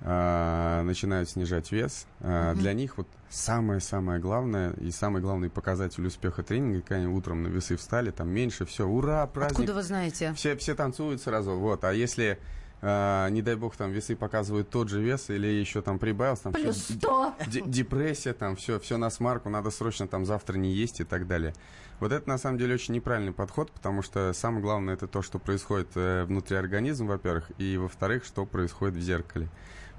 э, 0.00 0.82
начинают 0.82 1.28
снижать 1.28 1.72
вес, 1.72 2.06
э, 2.20 2.54
для 2.56 2.72
них 2.72 2.96
вот 2.98 3.08
самое-самое 3.28 4.20
главное 4.20 4.72
и 4.74 4.90
самый 4.90 5.20
главный 5.20 5.50
показатель 5.50 6.06
успеха 6.06 6.42
тренинга, 6.42 6.80
когда 6.80 6.96
они 6.96 7.06
утром 7.06 7.42
на 7.42 7.48
весы 7.48 7.76
встали, 7.76 8.10
там 8.10 8.28
меньше, 8.28 8.64
все, 8.66 8.86
ура, 8.86 9.26
праздник. 9.26 9.58
Откуда 9.60 9.74
вы 9.74 9.82
знаете? 9.82 10.32
Все, 10.34 10.56
все 10.56 10.74
танцуют 10.74 11.20
сразу, 11.22 11.52
вот. 11.56 11.84
А 11.84 11.92
если, 11.92 12.38
э, 12.82 13.28
не 13.30 13.42
дай 13.42 13.56
бог, 13.56 13.76
там 13.76 13.90
весы 13.90 14.14
показывают 14.16 14.70
тот 14.70 14.88
же 14.88 15.02
вес 15.02 15.28
или 15.30 15.46
еще 15.48 15.82
там 15.82 15.98
прибавился, 15.98 16.44
там 16.44 16.52
Плюс 16.52 16.76
всё- 16.76 16.94
100. 16.94 17.34
Д- 17.52 17.62
депрессия, 17.66 18.32
там 18.32 18.54
все, 18.56 18.78
все 18.78 18.96
на 18.96 19.10
смарку, 19.10 19.48
надо 19.48 19.70
срочно 19.70 20.06
там 20.06 20.24
завтра 20.24 20.56
не 20.56 20.72
есть 20.72 21.00
и 21.00 21.04
так 21.04 21.26
далее. 21.26 21.52
Вот 21.98 22.12
это 22.12 22.28
на 22.28 22.36
самом 22.38 22.58
деле 22.58 22.74
очень 22.74 22.94
неправильный 22.94 23.32
подход, 23.32 23.72
потому 23.72 24.02
что 24.02 24.32
самое 24.34 24.60
главное 24.62 24.94
это 24.94 25.06
то, 25.08 25.22
что 25.22 25.38
происходит 25.38 25.88
э, 25.96 26.24
внутри 26.24 26.56
организма, 26.56 27.08
во-первых, 27.12 27.50
и 27.58 27.76
во-вторых, 27.78 28.24
что 28.24 28.44
происходит 28.46 28.96
в 28.96 29.00
зеркале. 29.00 29.48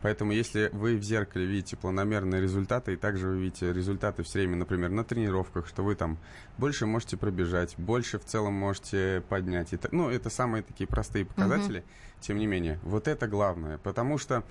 Поэтому 0.02 0.32
если 0.32 0.70
вы 0.74 0.96
в 0.98 1.04
зеркале 1.04 1.46
видите 1.46 1.76
планомерные 1.76 2.42
результаты, 2.42 2.94
и 2.94 2.96
также 2.96 3.28
вы 3.28 3.40
видите 3.40 3.74
результаты 3.74 4.24
все 4.24 4.40
время, 4.40 4.56
например, 4.58 4.90
на 4.92 5.04
тренировках, 5.04 5.68
что 5.68 5.84
вы 5.84 5.96
там 5.96 6.18
больше 6.58 6.86
можете 6.86 7.18
пробежать, 7.18 7.76
больше 7.78 8.20
в 8.20 8.26
целом 8.26 8.54
можете 8.54 9.24
поднять. 9.28 9.70
Та- 9.72 9.90
ну, 9.92 10.10
это 10.10 10.30
самые 10.30 10.64
такие 10.64 10.88
простые 10.88 11.26
показатели, 11.26 11.84
тем 12.20 12.38
не 12.38 12.46
менее. 12.48 12.80
Вот 12.84 13.08
это 13.08 13.28
главное, 13.28 13.78
потому 13.80 14.18
что 14.18 14.44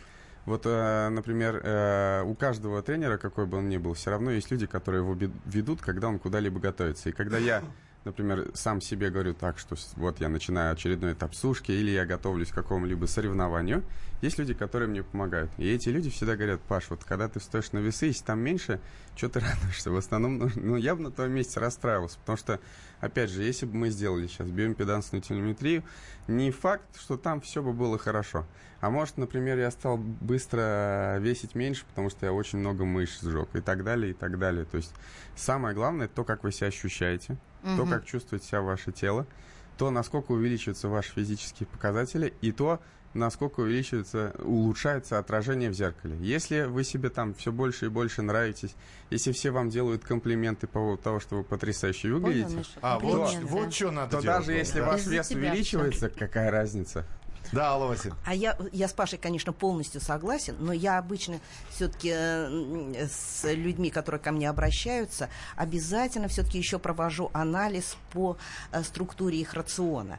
вот, 0.46 0.62
э, 0.64 1.08
например, 1.08 1.60
э, 1.62 2.22
у 2.24 2.34
каждого 2.34 2.80
тренера, 2.82 3.16
какой 3.18 3.46
бы 3.46 3.58
он 3.58 3.68
ни 3.68 3.78
был, 3.78 3.94
все 3.94 4.10
равно 4.10 4.30
есть 4.30 4.50
люди, 4.52 4.66
которые 4.66 5.02
его 5.02 5.14
ведут, 5.44 5.80
когда 5.80 6.08
он 6.08 6.18
куда-либо 6.20 6.60
готовится. 6.60 7.08
И 7.08 7.12
когда 7.12 7.38
я, 7.38 7.62
например, 8.06 8.50
сам 8.54 8.80
себе 8.80 9.10
говорю 9.10 9.34
так, 9.34 9.58
что 9.58 9.76
вот 9.96 10.20
я 10.20 10.28
начинаю 10.28 10.72
очередной 10.72 11.12
этап 11.12 11.34
сушки, 11.34 11.72
или 11.72 11.90
я 11.90 12.06
готовлюсь 12.06 12.50
к 12.50 12.54
какому-либо 12.54 13.06
соревнованию, 13.06 13.82
есть 14.22 14.38
люди, 14.38 14.54
которые 14.54 14.88
мне 14.88 15.02
помогают. 15.02 15.50
И 15.58 15.68
эти 15.68 15.90
люди 15.90 16.08
всегда 16.08 16.36
говорят, 16.36 16.60
Паш, 16.62 16.88
вот 16.88 17.04
когда 17.04 17.28
ты 17.28 17.40
встаешь 17.40 17.72
на 17.72 17.78
весы, 17.78 18.06
если 18.06 18.24
там 18.24 18.38
меньше, 18.38 18.80
что 19.16 19.28
ты 19.28 19.40
радуешься? 19.40 19.90
В 19.90 19.96
основном, 19.96 20.38
ну, 20.38 20.50
ну, 20.54 20.76
я 20.76 20.94
бы 20.94 21.02
на 21.02 21.10
твоем 21.10 21.32
месте 21.32 21.60
расстраивался, 21.60 22.18
потому 22.20 22.38
что, 22.38 22.60
опять 23.00 23.28
же, 23.28 23.42
если 23.42 23.66
бы 23.66 23.74
мы 23.74 23.90
сделали 23.90 24.26
сейчас 24.28 24.48
биоимпедансную 24.48 25.20
телеметрию, 25.20 25.82
не 26.28 26.50
факт, 26.50 26.98
что 26.98 27.16
там 27.16 27.40
все 27.40 27.62
бы 27.62 27.72
было 27.72 27.98
хорошо. 27.98 28.46
А 28.80 28.90
может, 28.90 29.16
например, 29.16 29.58
я 29.58 29.70
стал 29.70 29.96
быстро 29.96 31.18
весить 31.18 31.54
меньше, 31.54 31.84
потому 31.86 32.08
что 32.08 32.26
я 32.26 32.32
очень 32.32 32.58
много 32.58 32.84
мышц 32.84 33.22
сжег 33.22 33.48
и 33.54 33.60
так 33.60 33.84
далее, 33.84 34.12
и 34.12 34.14
так 34.14 34.38
далее. 34.38 34.64
То 34.64 34.76
есть 34.76 34.94
самое 35.34 35.74
главное 35.74 36.08
то, 36.08 36.24
как 36.24 36.44
вы 36.44 36.52
себя 36.52 36.68
ощущаете, 36.68 37.36
то, 37.76 37.86
как 37.86 38.04
чувствует 38.04 38.44
себя 38.44 38.60
ваше 38.60 38.92
тело, 38.92 39.26
то, 39.76 39.90
насколько 39.90 40.32
увеличиваются 40.32 40.88
ваши 40.88 41.12
физические 41.12 41.66
показатели, 41.66 42.32
и 42.40 42.52
то, 42.52 42.80
насколько 43.14 43.60
увеличивается, 43.60 44.34
улучшается 44.38 45.18
отражение 45.18 45.70
в 45.70 45.74
зеркале. 45.74 46.16
Если 46.20 46.62
вы 46.62 46.84
себе 46.84 47.10
там 47.10 47.34
все 47.34 47.52
больше 47.52 47.86
и 47.86 47.88
больше 47.88 48.22
нравитесь, 48.22 48.74
если 49.10 49.32
все 49.32 49.50
вам 49.50 49.70
делают 49.70 50.04
комплименты 50.04 50.66
по 50.66 50.74
поводу 50.74 51.02
того, 51.02 51.20
что 51.20 51.36
вы 51.36 51.44
потрясающе 51.44 52.08
Понял, 52.08 52.20
выглядите, 52.20 52.56
Миша? 52.56 52.70
А, 52.80 52.98
вот, 52.98 53.34
вот 53.42 53.74
что 53.74 53.90
надо 53.90 54.16
то 54.16 54.22
делать. 54.22 54.38
даже 54.38 54.52
если 54.52 54.80
да. 54.80 54.86
ваш 54.86 55.06
вес 55.06 55.30
увеличивается, 55.30 56.08
какая 56.08 56.50
разница? 56.50 57.06
Да, 57.52 57.70
Алла 57.70 57.86
Васильевна. 57.86 58.18
А 58.24 58.34
я, 58.34 58.56
я 58.72 58.88
с 58.88 58.92
Пашей, 58.92 59.18
конечно, 59.18 59.52
полностью 59.52 60.00
согласен, 60.00 60.56
но 60.58 60.72
я 60.72 60.98
обычно 60.98 61.40
все-таки 61.70 62.10
с 62.10 63.44
людьми, 63.44 63.90
которые 63.90 64.20
ко 64.20 64.32
мне 64.32 64.48
обращаются, 64.48 65.28
обязательно 65.56 66.28
все-таки 66.28 66.58
еще 66.58 66.78
провожу 66.78 67.30
анализ 67.32 67.96
по 68.12 68.36
э, 68.72 68.82
структуре 68.82 69.40
их 69.40 69.54
рациона. 69.54 70.18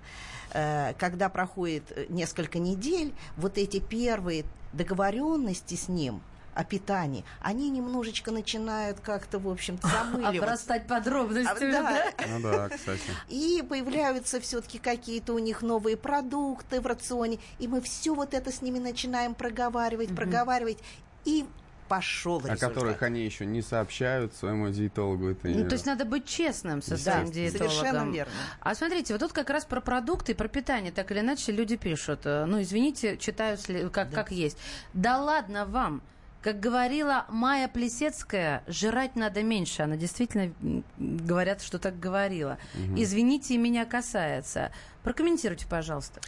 Э, 0.54 0.94
Когда 0.98 1.30
проходит 1.30 1.84
э, 1.92 2.06
несколько 2.10 2.60
недель, 2.60 3.14
вот 3.36 3.58
эти 3.58 3.80
первые 3.80 4.46
договоренности 4.74 5.76
с 5.76 5.88
ним 5.88 6.22
о 6.58 6.64
питании, 6.64 7.24
они 7.40 7.70
немножечко 7.70 8.32
начинают 8.32 9.00
как-то, 9.00 9.38
в 9.38 9.48
общем-то, 9.48 9.88
замыливаться. 10.12 10.40
Обрастать 10.44 10.88
подробностями, 10.88 11.70
А, 11.76 11.84
да? 11.84 12.14
да. 12.18 12.26
Ну 12.28 12.40
да, 12.42 12.70
кстати. 12.70 13.02
И 13.30 13.64
появляются 13.68 14.40
все-таки 14.40 14.80
какие-то 14.80 15.34
у 15.34 15.40
них 15.40 15.62
новые 15.62 15.98
продукты 15.98 16.82
в 16.82 16.88
рационе. 16.88 17.38
И 17.60 17.68
мы 17.68 17.80
все 17.82 18.14
вот 18.16 18.34
это 18.34 18.52
с 18.52 18.62
ними 18.64 18.80
начинаем 18.80 19.36
проговаривать, 19.36 20.16
проговаривать. 20.16 20.80
И 21.26 21.46
пошел 21.88 22.38
О 22.40 22.42
результат. 22.42 22.74
которых 22.74 23.02
они 23.04 23.24
еще 23.24 23.46
не 23.46 23.62
сообщают 23.62 24.34
своему 24.36 24.70
диетологу. 24.70 25.30
Это 25.30 25.48
Ну, 25.48 25.68
то 25.70 25.74
есть 25.76 25.86
надо 25.86 26.04
быть 26.06 26.26
честным 26.26 26.82
со 26.82 26.98
своим 26.98 27.28
Да, 27.28 27.32
диетологом. 27.32 27.70
совершенно 27.72 28.12
верно. 28.12 28.34
А 28.62 28.76
смотрите, 28.76 29.14
вот 29.14 29.20
тут 29.22 29.32
как 29.32 29.50
раз 29.50 29.64
про 29.66 29.80
продукты, 29.80 30.36
про 30.36 30.48
питание, 30.48 30.92
так 30.92 31.12
или 31.12 31.20
иначе 31.20 31.52
люди 31.52 31.78
пишут. 31.78 32.22
э, 32.26 32.46
Ну, 32.46 32.62
извините, 32.62 33.16
читаю 33.18 33.58
как, 33.92 34.12
как 34.12 34.32
есть. 34.32 34.58
Да 34.94 35.22
ладно 35.22 35.66
вам! 35.66 36.02
Как 36.42 36.60
говорила 36.60 37.26
Майя 37.30 37.68
Плесецкая, 37.68 38.64
жрать 38.68 39.16
надо 39.16 39.44
меньше. 39.44 39.82
Она 39.82 39.98
действительно 39.98 40.54
говорят, 40.98 41.62
что 41.62 41.80
так 41.80 42.00
говорила. 42.00 42.58
Извините, 42.96 43.56
и 43.56 43.58
меня 43.58 43.86
касается. 43.86 44.72
Прокомментируйте, 45.04 45.66
пожалуйста. 45.68 46.22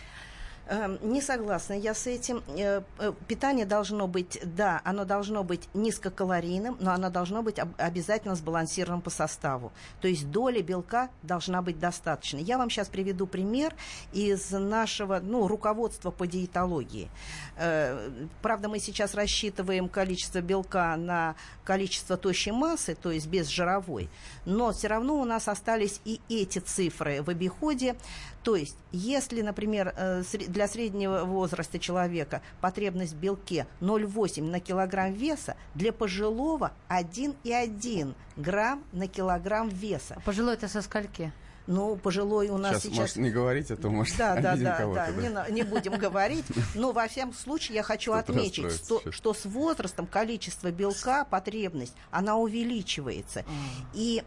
Эм, 0.71 0.99
Не 1.01 1.19
согласна 1.21 1.73
я 1.73 1.95
с 1.95 2.05
этим. 2.05 2.43
Э, 2.55 2.81
э, 2.99 3.13
Питание 3.27 3.65
должно 3.65 4.07
быть, 4.07 4.39
да, 4.43 4.81
оно 4.83 5.03
должно 5.03 5.43
быть 5.43 5.67
низкокалорийным, 5.73 6.77
но 6.79 6.91
оно 6.91 7.09
должно 7.09 7.41
быть 7.41 7.57
об- 7.57 7.73
обязательно 7.79 8.35
сбалансированным 8.35 9.01
по 9.01 9.09
составу. 9.09 9.71
То 9.99 10.07
есть 10.07 10.29
доля 10.29 10.61
белка 10.61 11.09
должна 11.23 11.63
быть 11.63 11.79
достаточно. 11.79 12.38
Я 12.38 12.59
вам 12.59 12.69
сейчас 12.69 12.88
приведу 12.88 13.25
пример 13.25 13.73
из 14.13 14.51
нашего 14.51 15.19
ну, 15.19 15.47
руководства 15.47 16.11
по 16.11 16.27
диетологии. 16.27 17.09
Э, 17.57 18.09
Правда, 18.43 18.69
мы 18.69 18.77
сейчас 18.79 19.15
рассчитываем 19.15 19.89
количество 19.89 20.39
белка 20.41 20.95
на 20.97 21.35
количество 21.63 22.15
тощей 22.15 22.53
массы, 22.53 22.93
то 22.95 23.09
есть 23.11 23.25
без 23.27 23.47
жировой, 23.47 24.07
но 24.45 24.71
все 24.71 24.88
равно 24.88 25.15
у 25.19 25.25
нас 25.25 25.47
остались 25.47 25.99
и 26.05 26.21
эти 26.29 26.59
цифры 26.59 27.23
в 27.23 27.29
обиходе. 27.29 27.95
То 28.43 28.55
есть, 28.55 28.77
если, 28.91 29.41
например, 29.41 29.93
сре- 29.97 30.47
для 30.59 30.67
среднего 30.67 31.23
возраста 31.23 31.79
человека 31.79 32.41
потребность 32.59 33.13
в 33.13 33.15
белке 33.15 33.65
0,8 33.79 34.43
на 34.43 34.59
килограмм 34.59 35.13
веса, 35.13 35.55
для 35.73 35.93
пожилого 35.93 36.73
1,1 36.89 38.13
грамм 38.35 38.83
на 38.91 39.07
килограмм 39.07 39.69
веса. 39.69 40.15
А 40.17 40.19
пожилой 40.19 40.55
это 40.55 40.67
со 40.67 40.81
скольки? 40.81 41.31
Ну, 41.67 41.95
пожилой 41.95 42.49
у 42.49 42.57
нас 42.57 42.81
Сейчас, 42.81 42.83
сейчас... 42.83 42.97
может, 42.97 43.15
не 43.15 43.31
говорить, 43.31 43.71
а 43.71 43.77
то, 43.77 43.89
может, 43.89 44.17
Да, 44.17 44.35
да, 44.35 44.57
да, 44.57 44.75
кого-то. 44.79 45.13
да, 45.15 45.47
не, 45.47 45.53
не 45.53 45.63
будем 45.63 45.93
говорить. 45.97 46.43
Но 46.75 46.91
во 46.91 47.07
всяком 47.07 47.33
случае 47.33 47.75
я 47.75 47.83
хочу 47.83 48.11
отметить, 48.11 48.69
что, 48.69 49.01
что 49.11 49.33
с 49.33 49.45
возрастом 49.45 50.07
количество 50.07 50.71
белка, 50.71 51.23
потребность, 51.23 51.93
она 52.11 52.35
увеличивается. 52.35 53.45
И 53.93 54.23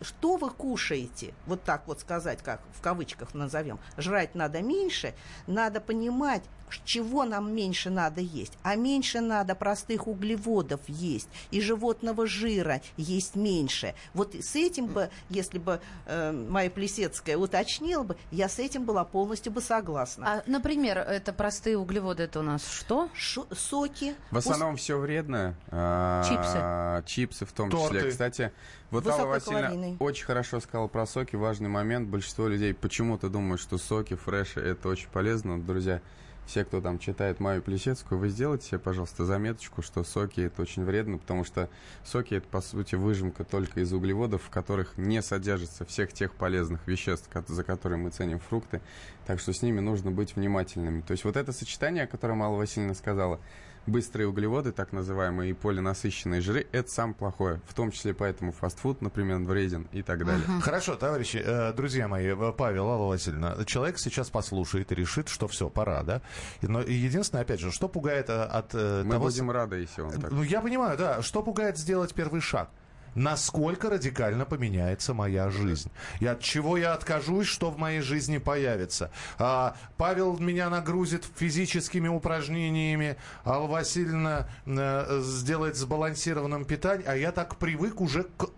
что 0.00 0.36
вы 0.36 0.50
кушаете, 0.50 1.34
вот 1.46 1.62
так 1.62 1.86
вот 1.86 2.00
сказать, 2.00 2.42
как 2.42 2.60
в 2.72 2.80
кавычках 2.80 3.34
назовем, 3.34 3.78
жрать 3.96 4.34
надо 4.34 4.62
меньше, 4.62 5.14
надо 5.46 5.80
понимать, 5.80 6.42
чего 6.84 7.24
нам 7.24 7.54
меньше 7.54 7.90
надо 7.90 8.20
есть. 8.20 8.52
А 8.62 8.74
меньше 8.76 9.20
надо 9.20 9.54
простых 9.54 10.06
углеводов 10.08 10.80
есть, 10.88 11.28
и 11.50 11.60
животного 11.60 12.26
жира 12.26 12.80
есть 12.96 13.36
меньше. 13.36 13.94
Вот 14.14 14.34
с 14.34 14.54
этим 14.56 14.86
бы, 14.86 15.10
если 15.28 15.58
бы 15.58 15.80
э, 16.06 16.32
моя 16.32 16.70
Плесецкая 16.70 17.36
уточнила 17.36 18.02
бы, 18.02 18.16
я 18.30 18.48
с 18.48 18.58
этим 18.58 18.84
была 18.84 19.04
полностью 19.04 19.52
бы 19.52 19.60
согласна. 19.60 20.26
А, 20.26 20.42
например, 20.46 20.98
это 20.98 21.32
простые 21.32 21.78
углеводы, 21.78 22.24
это 22.24 22.40
у 22.40 22.42
нас 22.42 22.66
что? 22.66 23.08
Шу- 23.14 23.46
соки. 23.52 24.14
В 24.30 24.38
основном 24.38 24.76
все 24.76 24.98
вредно. 24.98 25.54
А, 25.70 27.02
Чипсы 27.06 27.44
в 27.46 27.52
том 27.52 27.70
Торты. 27.70 27.96
числе. 27.96 28.10
Кстати, 28.10 28.52
вот 28.90 29.06
Алла 29.06 29.26
Васильевна 29.26 29.96
очень 29.98 30.24
хорошо 30.24 30.60
сказала 30.60 30.88
про 30.88 31.06
соки. 31.06 31.36
Важный 31.36 31.68
момент. 31.68 32.08
Большинство 32.08 32.48
людей 32.48 32.74
почему-то 32.74 33.28
думают, 33.28 33.60
что 33.60 33.78
соки, 33.78 34.14
фреши 34.14 34.60
это 34.60 34.88
очень 34.88 35.08
полезно. 35.08 35.60
Друзья, 35.60 36.00
все, 36.46 36.64
кто 36.64 36.80
там 36.80 36.98
читает 36.98 37.40
Маю 37.40 37.60
Плесецкую, 37.60 38.20
вы 38.20 38.28
сделайте 38.28 38.68
себе, 38.68 38.78
пожалуйста, 38.78 39.24
заметочку, 39.24 39.82
что 39.82 40.04
соки 40.04 40.40
это 40.40 40.62
очень 40.62 40.84
вредно, 40.84 41.18
потому 41.18 41.44
что 41.44 41.68
соки 42.04 42.34
это, 42.34 42.46
по 42.48 42.60
сути, 42.60 42.94
выжимка 42.94 43.44
только 43.44 43.80
из 43.80 43.92
углеводов, 43.92 44.42
в 44.42 44.50
которых 44.50 44.96
не 44.96 45.22
содержится 45.22 45.84
всех 45.84 46.12
тех 46.12 46.34
полезных 46.34 46.86
веществ, 46.86 47.28
за 47.46 47.64
которые 47.64 47.98
мы 47.98 48.10
ценим 48.10 48.38
фрукты. 48.38 48.80
Так 49.26 49.40
что 49.40 49.52
с 49.52 49.60
ними 49.62 49.80
нужно 49.80 50.10
быть 50.10 50.36
внимательными. 50.36 51.00
То 51.00 51.12
есть 51.12 51.24
вот 51.24 51.36
это 51.36 51.52
сочетание, 51.52 52.04
о 52.04 52.06
котором 52.06 52.42
Алла 52.42 52.56
Васильевна 52.56 52.94
сказала, 52.94 53.40
быстрые 53.86 54.28
углеводы, 54.28 54.72
так 54.72 54.92
называемые, 54.92 55.50
и 55.50 55.54
полинасыщенные 55.54 56.40
жиры, 56.40 56.66
это 56.72 56.90
самое 56.90 57.14
плохое. 57.14 57.60
В 57.66 57.74
том 57.74 57.90
числе 57.90 58.14
поэтому 58.14 58.52
фастфуд, 58.52 59.02
например, 59.02 59.38
вреден 59.38 59.88
и 59.92 60.02
так 60.02 60.24
далее. 60.24 60.44
Хорошо, 60.60 60.96
товарищи, 60.96 61.42
э, 61.44 61.72
друзья 61.72 62.08
мои, 62.08 62.26
э, 62.26 62.52
Павел, 62.56 62.88
Алла 62.88 63.08
Васильевна, 63.08 63.64
человек 63.64 63.98
сейчас 63.98 64.30
послушает 64.30 64.92
и 64.92 64.94
решит, 64.94 65.28
что 65.28 65.48
все, 65.48 65.68
пора, 65.68 66.02
да? 66.02 66.22
Но 66.62 66.80
единственное, 66.80 67.42
опять 67.42 67.60
же, 67.60 67.70
что 67.70 67.88
пугает 67.88 68.28
э, 68.30 68.42
от 68.42 68.74
э, 68.74 69.02
Мы 69.04 69.12
того... 69.12 69.26
будем 69.26 69.50
рады, 69.50 69.76
если 69.76 70.02
он 70.02 70.10
так. 70.12 70.30
Ну, 70.30 70.42
я 70.42 70.60
понимаю, 70.60 70.96
да. 70.96 71.22
Что 71.22 71.42
пугает 71.42 71.78
сделать 71.78 72.14
первый 72.14 72.40
шаг? 72.40 72.70
Насколько 73.16 73.88
радикально 73.88 74.44
поменяется 74.44 75.14
моя 75.14 75.50
жизнь? 75.50 75.90
И 76.20 76.26
от 76.26 76.40
чего 76.40 76.76
я 76.76 76.92
откажусь, 76.92 77.46
что 77.46 77.70
в 77.70 77.78
моей 77.78 78.00
жизни 78.00 78.36
появится? 78.38 79.10
А, 79.38 79.74
Павел 79.96 80.38
меня 80.38 80.68
нагрузит 80.68 81.24
физическими 81.34 82.08
упражнениями, 82.08 83.16
Алла 83.44 83.66
Васильевна 83.66 84.48
э, 84.66 85.20
сделает 85.22 85.76
сбалансированным 85.76 86.66
питание, 86.66 87.08
а 87.08 87.16
я 87.16 87.32
так 87.32 87.56
привык 87.56 88.02
уже 88.02 88.24
к 88.36 88.50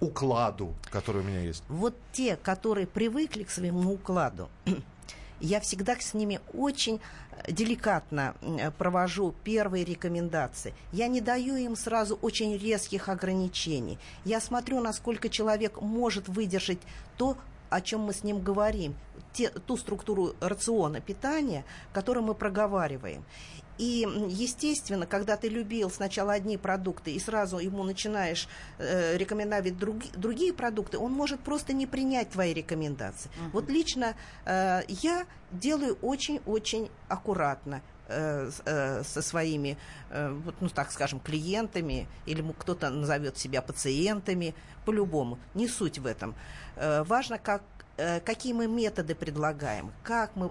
укладу, 0.00 0.74
который 0.90 1.20
у 1.22 1.24
меня 1.24 1.40
есть. 1.40 1.62
Вот 1.68 1.94
те, 2.12 2.36
которые 2.36 2.86
привыкли 2.86 3.44
к 3.44 3.50
своему 3.50 3.92
укладу, 3.92 4.48
я 5.42 5.60
всегда 5.60 5.96
с 5.98 6.14
ними 6.14 6.40
очень 6.54 7.00
э, 7.30 7.52
деликатно 7.52 8.34
э, 8.40 8.70
провожу 8.70 9.34
первые 9.44 9.84
рекомендации. 9.84 10.72
Я 10.92 11.08
не 11.08 11.20
даю 11.20 11.56
им 11.56 11.76
сразу 11.76 12.18
очень 12.22 12.56
резких 12.56 13.08
ограничений. 13.08 13.98
Я 14.24 14.40
смотрю, 14.40 14.80
насколько 14.80 15.28
человек 15.28 15.82
может 15.82 16.28
выдержать 16.28 16.78
то, 17.18 17.36
о 17.72 17.80
чем 17.80 18.00
мы 18.00 18.12
с 18.12 18.22
ним 18.24 18.40
говорим, 18.40 18.94
те, 19.32 19.48
ту 19.48 19.76
структуру 19.76 20.34
рациона 20.40 21.00
питания, 21.00 21.64
которую 21.92 22.24
мы 22.24 22.34
проговариваем. 22.34 23.24
И, 23.78 24.06
естественно, 24.28 25.06
когда 25.06 25.36
ты 25.36 25.48
любил 25.48 25.90
сначала 25.90 26.34
одни 26.34 26.56
продукты 26.56 27.12
и 27.12 27.18
сразу 27.18 27.58
ему 27.58 27.82
начинаешь 27.84 28.46
э, 28.78 29.16
рекомендовать 29.16 29.72
други- 29.72 30.16
другие 30.16 30.52
продукты, 30.52 30.98
он 30.98 31.12
может 31.12 31.40
просто 31.40 31.72
не 31.72 31.86
принять 31.86 32.30
твои 32.30 32.52
рекомендации. 32.52 33.30
Вот 33.52 33.70
лично 33.70 34.14
э, 34.44 34.82
я 34.88 35.26
делаю 35.50 35.98
очень-очень 36.02 36.90
аккуратно 37.08 37.82
э, 38.12 38.50
э, 38.64 39.02
со 39.04 39.22
своими, 39.22 39.76
э, 40.10 40.30
вот, 40.44 40.54
ну 40.60 40.68
так 40.68 40.90
скажем, 40.92 41.20
клиентами, 41.20 42.06
или 42.26 42.44
кто-то 42.58 42.90
назовет 42.90 43.38
себя 43.38 43.62
пациентами, 43.62 44.54
по-любому. 44.84 45.38
Не 45.54 45.68
суть 45.68 45.98
в 45.98 46.06
этом. 46.06 46.34
Важно, 46.76 47.38
как, 47.38 47.62
какие 47.96 48.52
мы 48.52 48.66
методы 48.66 49.14
предлагаем, 49.14 49.92
как 50.02 50.34
мы 50.34 50.50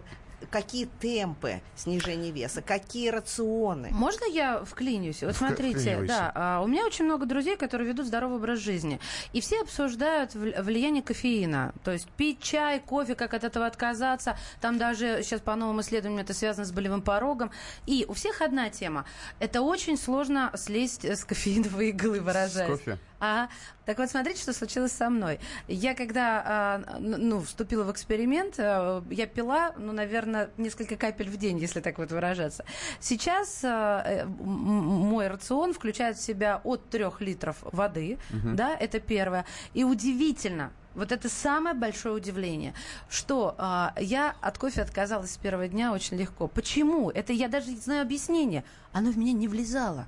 какие 0.50 0.86
темпы 1.00 1.62
снижения 1.76 2.32
веса, 2.32 2.62
какие 2.62 3.10
рационы. 3.10 3.90
Можно 3.92 4.26
я 4.26 4.64
вклинюсь? 4.64 5.24
Вот 5.24 5.36
смотрите, 5.36 5.80
вклинивайся. 5.80 6.08
да, 6.14 6.32
а, 6.36 6.62
у 6.62 6.68
меня 6.68 6.86
очень 6.86 7.06
много 7.06 7.26
друзей, 7.26 7.58
которые 7.58 7.90
ведут 7.90 8.08
здоровый 8.08 8.38
образ 8.38 8.60
жизни. 8.60 9.00
И 9.34 9.42
все 9.42 9.62
обсуждают 9.62 10.34
вл- 10.36 10.62
влияние 10.62 11.04
кофеина. 11.04 11.74
То 11.84 11.92
есть 11.92 12.08
пить 12.12 12.42
чай, 12.42 12.80
кофе, 12.80 13.16
как 13.16 13.34
от 13.34 13.44
этого 13.44 13.66
отказаться. 13.66 14.38
Там 14.60 14.78
даже 14.78 15.22
сейчас 15.24 15.42
по 15.42 15.56
новым 15.56 15.82
исследованиям 15.82 16.24
это 16.24 16.34
связано 16.34 16.66
с 16.66 16.72
болевым 16.72 17.02
порогом. 17.02 17.52
И 17.86 18.06
у 18.08 18.14
всех 18.14 18.42
одна 18.42 18.70
тема. 18.70 19.06
Это 19.40 19.62
очень 19.62 19.98
сложно 19.98 20.52
слезть 20.56 21.06
с 21.06 21.24
кофеиновой 21.26 21.90
иглы, 21.90 22.20
выражаясь. 22.22 22.70
кофе? 22.70 22.98
А, 23.24 23.50
так 23.86 24.00
вот, 24.00 24.10
смотрите, 24.10 24.42
что 24.42 24.52
случилось 24.52 24.92
со 24.92 25.10
мной. 25.12 25.40
Я 25.68 25.94
когда 25.94 26.44
а, 26.44 26.98
ну, 27.00 27.40
вступила 27.42 27.84
в 27.84 27.92
эксперимент, 27.92 28.56
а, 28.58 29.04
я 29.12 29.28
пила, 29.28 29.74
ну, 29.78 29.92
наверное, 29.94 30.50
несколько 30.58 30.96
капель 30.96 31.30
в 31.30 31.38
день, 31.38 31.60
если 31.60 31.82
так 31.82 32.00
вот 32.00 32.12
выражаться. 32.12 32.66
Сейчас 33.00 33.62
а, 33.64 34.04
э, 34.06 34.22
м- 34.24 34.28
мой 34.36 35.28
рацион 35.28 35.74
включает 35.74 36.18
в 36.18 36.22
себя 36.24 36.62
от 36.64 36.90
трех 36.90 37.22
литров 37.22 37.58
воды, 37.62 38.18
да, 38.56 38.76
это 38.76 39.00
первое. 39.00 39.46
И 39.76 39.84
удивительно, 39.84 40.72
вот 40.96 41.12
это 41.12 41.30
самое 41.30 41.76
большое 41.76 42.16
удивление, 42.16 42.74
что 43.08 43.54
а, 43.60 43.94
я 44.00 44.36
от 44.42 44.58
кофе 44.58 44.82
отказалась 44.82 45.32
с 45.34 45.38
первого 45.38 45.68
дня 45.68 45.94
очень 45.94 46.18
легко. 46.18 46.48
Почему? 46.48 47.12
Это 47.12 47.34
я 47.34 47.48
даже 47.48 47.70
не 47.70 47.78
знаю 47.78 48.02
объяснения. 48.02 48.64
Оно 48.94 49.12
в 49.12 49.18
меня 49.18 49.32
не 49.34 49.48
влезало. 49.48 50.08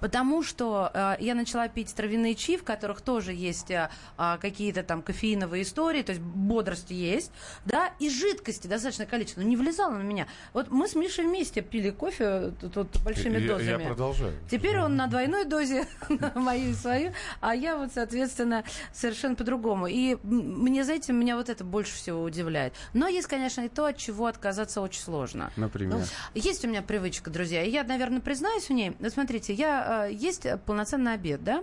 Потому 0.00 0.42
что 0.42 0.90
э, 0.92 1.16
я 1.20 1.34
начала 1.34 1.68
пить 1.68 1.94
травяные 1.94 2.34
чаи, 2.34 2.56
в 2.56 2.64
которых 2.64 3.00
тоже 3.00 3.32
есть 3.32 3.70
э, 3.70 3.88
а, 4.16 4.38
какие-то 4.38 4.82
там 4.82 5.02
кофеиновые 5.02 5.62
истории, 5.62 6.02
то 6.02 6.12
есть 6.12 6.22
бодрость 6.22 6.90
есть, 6.90 7.32
да, 7.64 7.92
и 7.98 8.10
жидкости 8.10 8.66
достаточное 8.66 9.06
количество, 9.06 9.40
но 9.40 9.46
не 9.48 9.56
влезало 9.56 9.94
на 9.94 10.02
меня. 10.02 10.26
Вот 10.52 10.70
мы 10.70 10.88
с 10.88 10.94
Мишей 10.94 11.24
вместе 11.24 11.62
пили 11.62 11.90
кофе 11.90 12.24
э, 12.24 12.52
тут, 12.60 12.72
тут 12.72 13.02
большими 13.02 13.38
Я- 13.38 13.48
дозами. 13.48 13.82
Я 13.82 13.88
продолжаю. 13.88 14.32
Теперь 14.50 14.78
он 14.78 14.96
на 14.96 15.06
двойной 15.06 15.44
дозе, 15.44 15.86
на 16.08 16.32
мою 16.34 16.70
и 16.70 16.74
свою, 16.74 17.12
а 17.40 17.54
я 17.54 17.76
вот, 17.76 17.92
соответственно, 17.92 18.64
совершенно 18.92 19.34
по-другому. 19.34 19.86
И 19.86 20.16
мне, 20.22 20.84
знаете, 20.84 21.12
меня 21.12 21.36
вот 21.36 21.48
это 21.48 21.64
больше 21.64 21.94
всего 21.94 22.22
удивляет. 22.22 22.74
Но 22.92 23.08
есть, 23.08 23.26
конечно, 23.28 23.62
и 23.62 23.68
то, 23.68 23.86
от 23.86 23.96
чего 23.96 24.26
отказаться 24.26 24.80
очень 24.80 25.00
сложно. 25.00 25.50
Например. 25.56 26.00
Есть 26.34 26.64
у 26.64 26.68
меня 26.68 26.82
привычка, 26.82 27.30
друзья, 27.30 27.62
и 27.62 27.70
я, 27.70 27.84
наверное, 27.84 28.20
признаюсь 28.20 28.68
в 28.68 28.72
ней. 28.72 28.96
Вот 28.98 29.12
смотрите, 29.12 29.52
я 29.52 29.85
э, 29.86 30.12
есть 30.12 30.46
полноценный 30.66 31.14
обед, 31.14 31.42
да? 31.44 31.62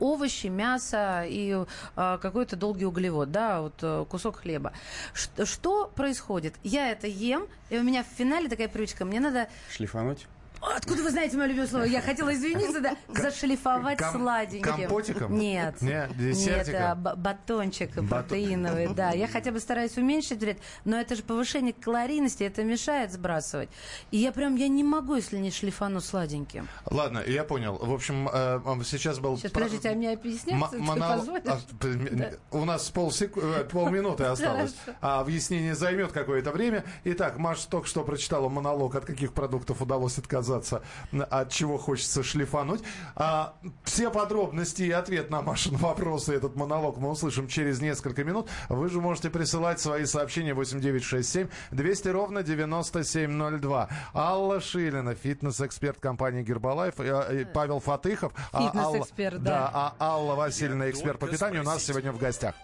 овощи, 0.00 0.48
мясо 0.48 1.24
и 1.28 1.64
э, 1.96 2.18
какой-то 2.20 2.56
долгий 2.56 2.84
углевод, 2.86 3.30
да, 3.30 3.60
вот 3.60 3.74
э, 3.82 4.04
кусок 4.08 4.38
хлеба. 4.38 4.72
Ш- 5.14 5.46
что 5.46 5.86
происходит? 5.94 6.54
Я 6.64 6.90
это 6.90 7.06
ем, 7.06 7.46
и 7.70 7.78
у 7.78 7.84
меня 7.84 8.02
в 8.02 8.06
финале 8.18 8.48
такая 8.48 8.66
привычка, 8.68 9.04
мне 9.04 9.20
надо... 9.20 9.48
Шлифануть? 9.70 10.26
Откуда 10.60 11.02
вы 11.02 11.10
знаете 11.10 11.36
мое 11.36 11.46
любимое 11.48 11.68
слово? 11.68 11.84
Я 11.84 12.00
хотела 12.00 12.34
извиниться, 12.34 12.80
да, 12.80 12.96
зашлифовать 13.08 13.98
ком- 13.98 14.12
сладеньким. 14.20 14.62
компотиком? 14.62 15.38
Нет. 15.38 15.80
Не, 15.80 15.90
Нет, 15.90 16.16
десертиком? 16.16 16.82
а, 16.82 16.94
б- 16.94 17.14
батончик 17.16 17.94
Бато- 17.96 18.08
протеиновый, 18.08 18.88
да. 18.94 19.10
Я 19.12 19.28
хотя 19.28 19.52
бы 19.52 19.60
стараюсь 19.60 19.96
уменьшить 19.96 20.40
вред, 20.40 20.58
но 20.84 20.98
это 20.98 21.14
же 21.14 21.22
повышение 21.22 21.72
калорийности, 21.72 22.42
это 22.44 22.64
мешает 22.64 23.12
сбрасывать. 23.12 23.68
И 24.10 24.18
я 24.18 24.32
прям, 24.32 24.56
я 24.56 24.68
не 24.68 24.82
могу, 24.82 25.14
если 25.14 25.38
не 25.38 25.50
шлифану 25.50 26.00
сладеньким. 26.00 26.68
Ладно, 26.90 27.22
я 27.26 27.44
понял. 27.44 27.76
В 27.76 27.92
общем, 27.92 28.28
э, 28.32 28.60
сейчас 28.84 29.18
был... 29.18 29.36
Сейчас, 29.38 29.52
подождите, 29.52 29.90
а 29.90 29.94
мне 29.94 30.12
объяснять, 30.12 30.54
М- 30.72 30.82
монол- 30.82 31.42
а, 31.46 32.30
У 32.56 32.64
нас 32.64 32.90
полсеку- 32.90 33.40
э, 33.42 33.64
полминуты 33.64 34.24
осталось, 34.32 34.74
а 35.00 35.20
объяснение 35.20 35.74
займет 35.74 36.12
какое-то 36.12 36.50
время. 36.50 36.84
Итак, 37.04 37.38
Маша 37.38 37.68
только 37.68 37.86
что 37.86 38.02
прочитала 38.04 38.48
монолог, 38.48 38.94
от 38.94 39.04
каких 39.04 39.32
продуктов 39.32 39.80
удалось 39.82 40.18
отказаться, 40.18 40.45
от 40.50 41.50
чего 41.50 41.78
хочется 41.78 42.22
шлифануть. 42.22 42.82
А, 43.14 43.54
все 43.84 44.10
подробности 44.10 44.82
и 44.82 44.90
ответ 44.90 45.30
на 45.30 45.42
Машин 45.42 45.76
вопросы, 45.76 46.34
этот 46.34 46.56
монолог 46.56 46.98
мы 46.98 47.10
услышим 47.10 47.48
через 47.48 47.80
несколько 47.80 48.24
минут. 48.24 48.48
Вы 48.68 48.88
же 48.88 49.00
можете 49.00 49.30
присылать 49.30 49.80
свои 49.80 50.04
сообщения 50.06 50.54
8967 50.54 51.48
200 51.70 52.08
ровно 52.08 52.42
9702. 52.42 53.88
Алла 54.14 54.60
Шилина, 54.60 55.14
фитнес-эксперт 55.14 55.98
компании 56.00 56.42
Гербалайф, 56.42 56.94
э, 56.98 57.04
э, 57.04 57.44
Павел 57.46 57.80
Фатыхов. 57.80 58.32
а 58.52 58.58
Алла- 58.58 58.70
Фитнес-эксперт, 58.92 59.42
да. 59.42 59.70
а 59.72 59.94
Алла 59.98 60.34
Васильевна, 60.34 60.84
Я 60.86 60.90
эксперт 60.90 61.18
по 61.18 61.26
питанию, 61.26 61.62
у 61.62 61.64
нас 61.64 61.74
спросить. 61.82 61.88
сегодня 61.88 62.12
в 62.12 62.18
гостях. 62.18 62.54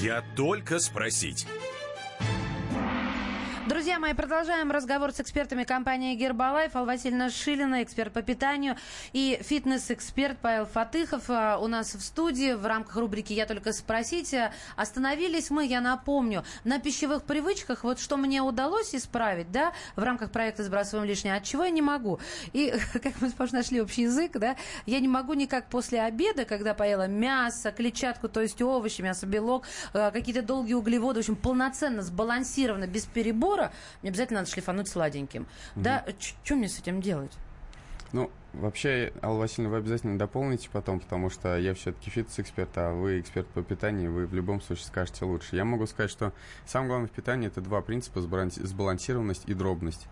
Я 0.00 0.22
только 0.36 0.78
спросить. 0.80 1.46
Друзья 3.68 4.00
мои, 4.00 4.12
продолжаем 4.12 4.72
разговор 4.72 5.12
с 5.12 5.20
экспертами 5.20 5.62
компании 5.62 6.16
Гербалайф. 6.16 6.74
Алла 6.74 6.84
Васильевна 6.84 7.30
Шилина, 7.30 7.84
эксперт 7.84 8.12
по 8.12 8.20
питанию, 8.20 8.74
и 9.12 9.38
фитнес-эксперт 9.40 10.36
Павел 10.42 10.66
Фатыхов 10.66 11.30
а, 11.30 11.58
у 11.58 11.68
нас 11.68 11.94
в 11.94 12.00
студии 12.00 12.54
в 12.54 12.66
рамках 12.66 12.96
рубрики 12.96 13.32
«Я 13.32 13.46
только 13.46 13.72
спросить». 13.72 14.34
Остановились 14.74 15.50
мы, 15.50 15.64
я 15.64 15.80
напомню, 15.80 16.42
на 16.64 16.80
пищевых 16.80 17.22
привычках. 17.22 17.84
Вот 17.84 18.00
что 18.00 18.16
мне 18.16 18.42
удалось 18.42 18.96
исправить, 18.96 19.52
да, 19.52 19.72
в 19.94 20.02
рамках 20.02 20.32
проекта 20.32 20.64
«Сбрасываем 20.64 21.06
лишнее», 21.06 21.36
от 21.36 21.44
чего 21.44 21.62
я 21.62 21.70
не 21.70 21.82
могу. 21.82 22.18
И, 22.52 22.74
как 22.94 23.20
мы 23.20 23.28
с 23.28 23.32
Пашей 23.32 23.58
нашли 23.58 23.80
общий 23.80 24.02
язык, 24.02 24.32
да, 24.32 24.56
я 24.86 24.98
не 24.98 25.08
могу 25.08 25.34
никак 25.34 25.68
после 25.68 26.02
обеда, 26.02 26.44
когда 26.46 26.74
поела 26.74 27.06
мясо, 27.06 27.70
клетчатку, 27.70 28.28
то 28.28 28.40
есть 28.40 28.60
овощи, 28.60 29.02
мясо, 29.02 29.24
белок, 29.24 29.66
э, 29.94 30.10
какие-то 30.10 30.42
долгие 30.42 30.74
углеводы, 30.74 31.20
в 31.20 31.22
общем, 31.22 31.36
полноценно, 31.36 32.02
сбалансированно, 32.02 32.88
без 32.88 33.04
перебора, 33.04 33.51
мне 34.02 34.10
обязательно 34.10 34.40
надо 34.40 34.50
шлифануть 34.50 34.88
сладеньким. 34.88 35.46
Да, 35.74 36.04
что 36.44 36.56
мне 36.56 36.68
с 36.68 36.78
этим 36.78 37.00
делать? 37.00 37.32
Ну, 38.12 38.30
вообще, 38.52 39.10
Алла 39.22 39.38
Васильевна, 39.38 39.70
вы 39.70 39.78
обязательно 39.78 40.18
дополните 40.18 40.68
потом, 40.70 41.00
потому 41.00 41.30
что 41.30 41.56
я 41.56 41.72
все-таки 41.72 42.10
фитнес-эксперт, 42.10 42.70
а 42.76 42.92
вы 42.92 43.20
эксперт 43.20 43.46
по 43.48 43.62
питанию, 43.62 44.12
вы 44.12 44.26
в 44.26 44.34
любом 44.34 44.60
случае 44.60 44.84
скажете 44.84 45.24
лучше. 45.24 45.56
Я 45.56 45.64
могу 45.64 45.86
сказать, 45.86 46.10
что 46.10 46.34
самое 46.66 46.88
главное 46.88 47.08
в 47.08 47.12
питании 47.12 47.46
это 47.46 47.62
два 47.62 47.80
принципа– 47.80 48.20
сбалансированность 48.20 49.44
и 49.46 49.54
дробность. 49.54 50.08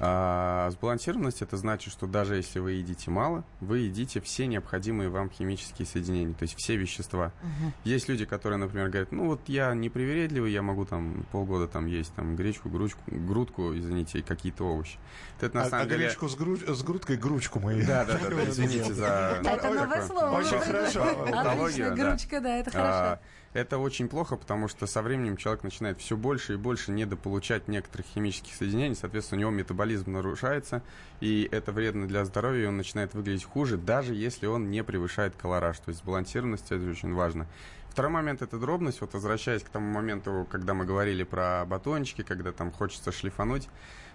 А 0.00 0.70
сбалансированность 0.70 1.42
это 1.42 1.56
значит, 1.56 1.92
что 1.92 2.06
даже 2.06 2.36
если 2.36 2.60
вы 2.60 2.72
едите 2.72 3.10
мало, 3.10 3.44
вы 3.60 3.80
едите 3.80 4.20
все 4.20 4.46
необходимые 4.46 5.08
вам 5.08 5.28
химические 5.28 5.86
соединения, 5.86 6.34
то 6.34 6.44
есть 6.44 6.54
все 6.56 6.76
вещества. 6.76 7.32
Угу. 7.42 7.72
Есть 7.84 8.08
люди, 8.08 8.24
которые, 8.24 8.58
например, 8.58 8.90
говорят, 8.90 9.10
ну 9.10 9.26
вот 9.26 9.40
я 9.48 9.74
непривередливый, 9.74 10.52
я 10.52 10.62
могу 10.62 10.84
там 10.84 11.26
полгода 11.32 11.66
там 11.66 11.86
есть 11.86 12.14
там 12.14 12.36
гречку, 12.36 12.68
грудку, 12.68 13.00
грудку, 13.06 13.76
извините, 13.76 14.22
какие-то 14.22 14.64
овощи. 14.64 14.98
Это, 15.40 15.56
на 15.56 15.62
а, 15.64 15.68
самом 15.68 15.86
а 15.86 15.88
деле... 15.88 16.04
гречку 16.06 16.28
с, 16.28 16.36
гру... 16.36 16.56
с 16.56 16.82
грудкой 16.82 17.16
грудку 17.16 17.58
мы. 17.58 17.82
Да, 17.84 18.04
да, 18.04 18.18
да, 18.30 18.48
извините 18.48 18.94
за... 18.94 19.40
Это 19.44 19.70
новое 19.70 20.06
слово. 20.06 20.38
Очень 20.38 20.60
хорошо. 20.60 21.26
Отлично, 21.26 21.90
грудочка, 21.90 22.40
да, 22.40 22.56
это 22.58 22.70
хорошо. 22.70 23.20
Это 23.54 23.78
очень 23.78 24.08
плохо, 24.08 24.36
потому 24.36 24.68
что 24.68 24.86
со 24.86 25.00
временем 25.00 25.36
человек 25.36 25.64
начинает 25.64 25.98
все 25.98 26.16
больше 26.16 26.54
и 26.54 26.56
больше 26.56 26.90
недополучать 26.90 27.66
некоторых 27.66 28.06
химических 28.06 28.54
соединений, 28.54 28.94
соответственно, 28.94 29.38
у 29.38 29.40
него 29.40 29.50
метаболизм 29.50 30.12
нарушается, 30.12 30.82
и 31.20 31.48
это 31.50 31.72
вредно 31.72 32.06
для 32.06 32.24
здоровья, 32.26 32.64
и 32.64 32.66
он 32.66 32.76
начинает 32.76 33.14
выглядеть 33.14 33.44
хуже, 33.44 33.78
даже 33.78 34.14
если 34.14 34.46
он 34.46 34.70
не 34.70 34.84
превышает 34.84 35.34
колораж. 35.34 35.78
То 35.78 35.88
есть 35.88 36.00
сбалансированность 36.00 36.70
это 36.70 36.88
очень 36.88 37.14
важно. 37.14 37.46
Второй 37.88 38.12
момент 38.12 38.42
это 38.42 38.58
дробность. 38.58 39.00
Вот 39.00 39.14
возвращаясь 39.14 39.62
к 39.62 39.70
тому 39.70 39.90
моменту, 39.92 40.46
когда 40.50 40.74
мы 40.74 40.84
говорили 40.84 41.24
про 41.24 41.64
батончики, 41.64 42.22
когда 42.22 42.52
там 42.52 42.70
хочется 42.70 43.10
шлифануть. 43.12 43.68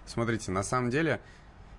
Смотрите, 0.06 0.52
на 0.52 0.62
самом 0.62 0.90
деле 0.90 1.20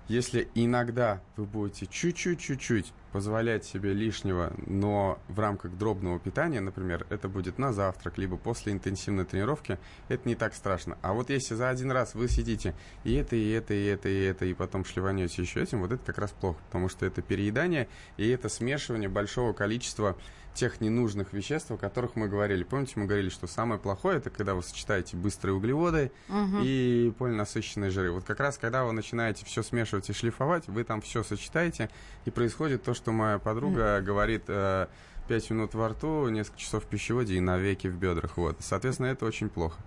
если 0.07 0.47
иногда 0.53 1.21
вы 1.35 1.45
будете 1.45 1.87
чуть-чуть-чуть-чуть 1.87 2.93
позволять 3.15 3.63
себе 3.63 3.93
лишнего, 3.93 4.51
но 4.67 5.19
в 5.29 5.39
рамках 5.39 5.71
дробного 5.77 6.19
питания, 6.19 6.59
например, 6.59 7.07
это 7.09 7.29
будет 7.29 7.57
на 7.57 7.71
завтрак, 7.71 8.17
либо 8.17 8.35
после 8.35 8.73
интенсивной 8.73 9.23
тренировки, 9.23 9.79
это 10.09 10.27
не 10.27 10.35
так 10.35 10.53
страшно. 10.53 10.97
А 11.01 11.13
вот 11.13 11.29
если 11.29 11.55
за 11.55 11.69
один 11.69 11.91
раз 11.91 12.13
вы 12.13 12.27
сидите 12.27 12.75
и 13.05 13.13
это, 13.13 13.37
и 13.37 13.51
это, 13.51 13.73
и 13.73 13.85
это, 13.85 14.09
и 14.09 14.21
это, 14.21 14.43
и 14.43 14.53
потом 14.53 14.83
шлеванете 14.83 15.41
еще 15.41 15.63
этим, 15.63 15.79
вот 15.79 15.93
это 15.93 16.03
как 16.05 16.17
раз 16.17 16.31
плохо, 16.31 16.59
потому 16.65 16.89
что 16.89 17.05
это 17.05 17.21
переедание, 17.21 17.87
и 18.17 18.27
это 18.27 18.49
смешивание 18.49 19.07
большого 19.07 19.53
количества 19.53 20.17
тех 20.55 20.81
ненужных 20.81 21.33
веществ, 21.33 21.69
о 21.69 21.77
которых 21.77 22.15
мы 22.15 22.27
говорили. 22.27 22.63
Помните, 22.63 22.93
мы 22.95 23.05
говорили, 23.05 23.29
что 23.29 23.45
самое 23.45 23.79
плохое 23.79 24.17
это 24.17 24.29
когда 24.29 24.55
вы 24.55 24.63
сочетаете 24.63 25.17
быстрые 25.17 25.53
углеводы 25.53 26.11
угу. 26.29 26.61
и 26.63 27.13
полинасыщенные 27.19 27.91
жиры. 27.91 28.11
Вот 28.11 28.23
как 28.23 28.39
раз 28.39 28.57
когда 28.57 28.85
вы 28.85 28.93
начинаете 28.93 29.45
все 29.45 29.61
смешивать 29.61 30.09
и 30.09 30.13
шлифовать, 30.13 30.67
вы 30.67 30.83
там 30.83 31.01
все 31.01 31.23
сочетаете, 31.23 31.89
и 32.23 32.31
происходит 32.31 32.83
то, 32.83 32.93
что 32.93 33.04
моя 33.11 33.39
подруга 33.39 33.97
угу. 33.97 34.05
говорит. 34.05 34.43
Э, 34.47 34.87
5 35.27 35.49
минут 35.49 35.73
во 35.73 35.89
рту, 35.89 36.29
несколько 36.29 36.59
часов 36.59 36.83
в 36.83 36.87
пищеводе 36.87 37.35
и 37.35 37.39
навеки 37.39 37.87
в 37.87 37.95
бедрах. 37.95 38.37
Вот. 38.37 38.57
Соответственно, 38.59 39.07
это 39.07 39.25
очень 39.25 39.49
плохо. 39.49 39.81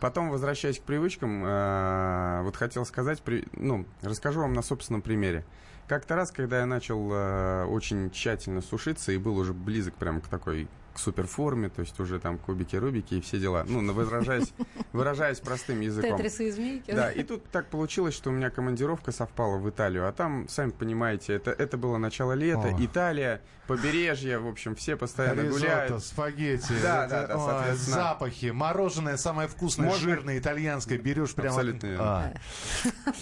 Потом, 0.00 0.30
возвращаясь 0.30 0.78
к 0.78 0.82
привычкам, 0.82 1.44
э, 1.44 2.42
вот 2.42 2.56
хотел 2.56 2.84
сказать, 2.86 3.20
при, 3.22 3.44
ну, 3.52 3.86
расскажу 4.02 4.40
вам 4.40 4.52
на 4.52 4.62
собственном 4.62 5.02
примере. 5.02 5.44
Как-то 5.88 6.16
раз, 6.16 6.30
когда 6.30 6.60
я 6.60 6.66
начал 6.66 7.10
э, 7.12 7.64
очень 7.64 8.10
тщательно 8.10 8.62
сушиться 8.62 9.12
и 9.12 9.18
был 9.18 9.36
уже 9.36 9.52
близок 9.52 9.94
прям 9.94 10.20
к 10.20 10.28
такой 10.28 10.68
к 10.94 10.98
суперформе, 10.98 11.68
то 11.68 11.80
есть 11.80 11.98
уже 11.98 12.20
там 12.20 12.38
кубики-рубики 12.38 13.14
и 13.14 13.20
все 13.20 13.38
дела. 13.38 13.64
Ну, 13.66 13.92
выражаясь, 13.92 14.54
выражаясь 14.92 15.40
простым 15.40 15.80
языком. 15.80 16.16
Тетрисы 16.16 16.48
и 16.48 16.50
змейки. 16.52 16.92
Да, 16.92 17.10
и 17.10 17.22
тут 17.24 17.44
так 17.50 17.66
получилось, 17.66 18.14
что 18.14 18.30
у 18.30 18.32
меня 18.32 18.50
командировка 18.50 19.10
совпала 19.10 19.58
в 19.58 19.68
Италию, 19.68 20.08
а 20.08 20.12
там, 20.12 20.48
сами 20.48 20.70
понимаете, 20.70 21.34
это, 21.34 21.50
это 21.50 21.76
было 21.76 21.98
начало 21.98 22.32
лета, 22.32 22.68
О. 22.68 22.84
Италия, 22.84 23.40
побережье, 23.66 24.38
в 24.38 24.46
общем, 24.46 24.76
все 24.76 24.96
постоянно 24.96 25.40
Ризотто, 25.40 25.60
гуляют. 25.60 26.04
спагетти, 26.04 26.72
да, 26.82 27.06
это, 27.06 27.10
да, 27.10 27.26
да, 27.26 27.38
соответственно. 27.38 27.96
запахи, 27.96 28.46
мороженое 28.46 29.16
самое 29.16 29.48
вкусное, 29.48 29.88
Можно... 29.88 30.08
жирное, 30.08 30.38
итальянское, 30.38 30.96
берешь 30.96 31.34
прямо... 31.34 31.56
Абсолютно 31.56 31.86
верно. 31.88 32.04
А. 32.04 32.34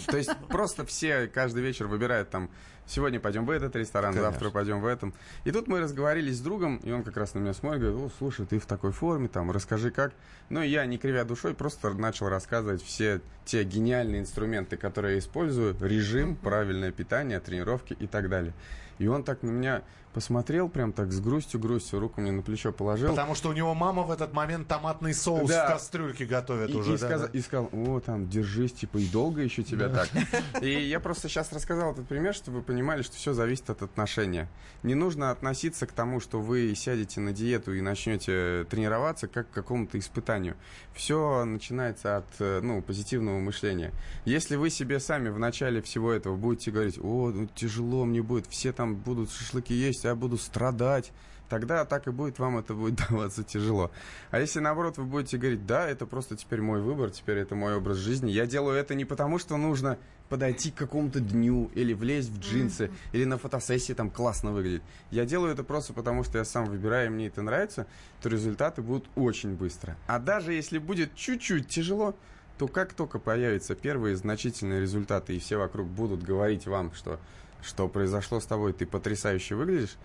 То 0.07 0.17
есть 0.19 0.31
просто 0.49 0.85
все 0.85 1.27
каждый 1.27 1.63
вечер 1.63 1.87
выбирают 1.87 2.31
там 2.31 2.51
сегодня 2.93 3.19
пойдем 3.21 3.47
в 3.47 3.51
этот 3.51 3.75
ресторан, 3.75 4.13
Конечно. 4.13 4.31
завтра 4.31 4.51
пойдем 4.51 4.81
в 4.81 4.87
этом. 4.87 5.15
И 5.45 5.51
тут 5.51 5.67
мы 5.67 5.81
разговорились 5.81 6.37
с 6.37 6.41
другом, 6.41 6.77
и 6.79 6.93
он 6.93 7.03
как 7.03 7.17
раз 7.17 7.35
на 7.35 7.39
меня 7.39 7.55
смотрит, 7.55 7.83
говорит, 7.83 7.99
о, 7.99 8.11
слушай, 8.19 8.47
ты 8.47 8.59
в 8.59 8.67
такой 8.67 8.93
форме, 8.93 9.29
там, 9.29 9.51
расскажи 9.51 9.91
как. 9.91 10.13
Ну, 10.51 10.63
я, 10.63 10.85
не 10.87 10.99
кривя 10.99 11.25
душой, 11.25 11.55
просто 11.55 11.91
начал 11.95 12.29
рассказывать 12.29 12.83
все 12.83 13.21
те 13.45 13.65
гениальные 13.65 14.21
инструменты, 14.21 14.77
которые 14.77 15.15
я 15.15 15.19
использую, 15.19 15.77
режим, 15.81 16.37
правильное 16.37 16.93
питание, 16.93 17.41
тренировки 17.41 17.95
и 17.95 18.07
так 18.07 18.29
далее. 18.29 18.53
И 18.99 19.07
он 19.07 19.25
так 19.25 19.43
на 19.43 19.51
меня 19.51 19.83
посмотрел 20.13 20.69
прям 20.69 20.93
так 20.93 21.13
с 21.13 21.21
грустью-грустью, 21.21 21.99
руку 22.01 22.21
мне 22.21 22.33
на 22.33 22.43
плечо 22.43 22.73
положил. 22.73 23.11
Потому 23.11 23.35
что 23.35 23.49
у 23.49 23.53
него 23.53 23.75
мама 23.75 24.03
в 24.03 24.11
этот 24.11 24.33
момент 24.33 24.69
томатный 24.69 25.15
соус 25.15 25.49
да. 25.49 25.67
в 25.67 25.73
кастрюльке 25.73 26.27
готовит 26.27 26.71
и, 26.71 26.75
уже. 26.77 26.95
И, 26.95 26.99
да, 26.99 27.07
сказ... 27.07 27.21
да. 27.23 27.27
и 27.33 27.41
сказал, 27.41 27.69
о, 27.73 28.01
там, 28.01 28.29
держись, 28.29 28.73
типа, 28.73 28.99
и 28.99 29.07
долго 29.09 29.43
еще 29.43 29.63
тебя 29.63 29.89
да. 29.89 30.07
так. 30.07 30.63
И 30.63 30.71
я 30.71 31.01
просто 31.01 31.29
сейчас 31.29 31.53
рассказал 31.53 31.93
этот 31.93 32.07
пример, 32.07 32.35
чтобы 32.35 32.59
вы 32.59 32.63
понимали, 32.63 33.03
что 33.03 33.17
все 33.17 33.33
зависит 33.33 33.71
от 33.71 33.83
отношения. 33.83 34.49
Не 34.83 34.95
нужно 34.95 35.31
относиться 35.31 35.87
к 35.87 35.93
тому, 35.93 36.21
что 36.21 36.41
вы 36.41 36.75
сядете 36.75 37.21
на 37.21 37.33
диету 37.33 37.73
и 37.73 37.81
начнете 37.81 38.65
тренироваться, 38.71 39.29
как 39.29 39.51
к 39.51 39.53
какому-то 39.53 39.99
испытанию. 39.99 40.57
Все 40.95 41.45
начинается 41.45 42.19
от, 42.19 42.27
ну, 42.39 42.83
позитивного 42.83 43.39
мышления. 43.39 43.93
Если 44.25 44.57
вы 44.57 44.71
себе 44.71 45.01
сами 45.01 45.31
в 45.31 45.39
начале 45.39 45.81
всего 45.83 46.13
этого 46.13 46.37
будете 46.37 46.71
говорить, 46.71 46.99
о, 46.99 47.31
ну, 47.31 47.49
тяжело 47.55 48.05
мне 48.05 48.23
будет, 48.23 48.47
все 48.47 48.73
там 48.73 48.95
будут 48.95 49.31
шашлыки 49.31 49.75
есть, 49.75 50.02
я 50.05 50.15
буду 50.15 50.39
страдать, 50.39 51.13
тогда 51.49 51.85
так 51.85 52.07
и 52.07 52.11
будет, 52.11 52.39
вам 52.39 52.59
это 52.59 52.75
будет 52.75 52.95
даваться 53.11 53.45
тяжело. 53.45 53.91
А 54.31 54.41
если 54.41 54.61
наоборот 54.61 54.97
вы 54.97 55.05
будете 55.05 55.37
говорить, 55.37 55.67
да, 55.67 55.89
это 55.89 56.07
просто 56.07 56.37
теперь 56.37 56.63
мой 56.63 56.81
выбор, 56.81 57.11
теперь 57.11 57.39
это 57.39 57.55
мой 57.55 57.77
образ 57.77 57.99
жизни, 57.99 58.31
я 58.31 58.47
делаю 58.47 58.77
это 58.77 58.95
не 58.95 59.05
потому, 59.05 59.39
что 59.39 59.57
нужно 59.57 59.99
подойти 60.31 60.71
к 60.71 60.77
какому-то 60.77 61.21
дню 61.21 61.71
или 61.75 61.93
влезть 61.93 62.31
в 62.31 62.41
джинсы, 62.41 62.85
mm-hmm. 62.85 63.13
или 63.13 63.25
на 63.27 63.37
фотосессии 63.37 63.93
там 63.93 64.09
классно 64.09 64.51
выглядеть. 64.53 64.83
Я 65.11 65.27
делаю 65.27 65.53
это 65.53 65.63
просто 65.63 65.93
потому, 65.93 66.25
что 66.25 66.39
я 66.39 66.47
сам 66.47 66.65
выбираю, 66.65 67.09
и 67.09 67.11
мне 67.11 67.27
это 67.27 67.43
нравится, 67.43 67.87
то 68.23 68.31
результаты 68.31 68.81
будут 68.81 69.11
очень 69.15 69.55
быстро. 69.55 69.95
А 70.07 70.19
даже 70.19 70.55
если 70.55 70.79
будет 70.79 71.15
чуть-чуть 71.15 71.69
тяжело, 71.69 72.17
то 72.57 72.67
как 72.67 72.95
только 72.95 73.19
появятся 73.19 73.75
первые 73.75 74.17
значительные 74.17 74.81
результаты, 74.81 75.37
и 75.37 75.39
все 75.39 75.59
вокруг 75.59 75.87
будут 75.87 76.23
говорить 76.23 76.67
вам, 76.67 76.95
что 76.95 77.21
что 77.63 77.89
произошло 77.89 78.41
с 78.41 78.47
тобой, 78.47 78.73
ты 78.73 78.87
потрясающе 78.87 79.55
выглядишь, 79.55 79.97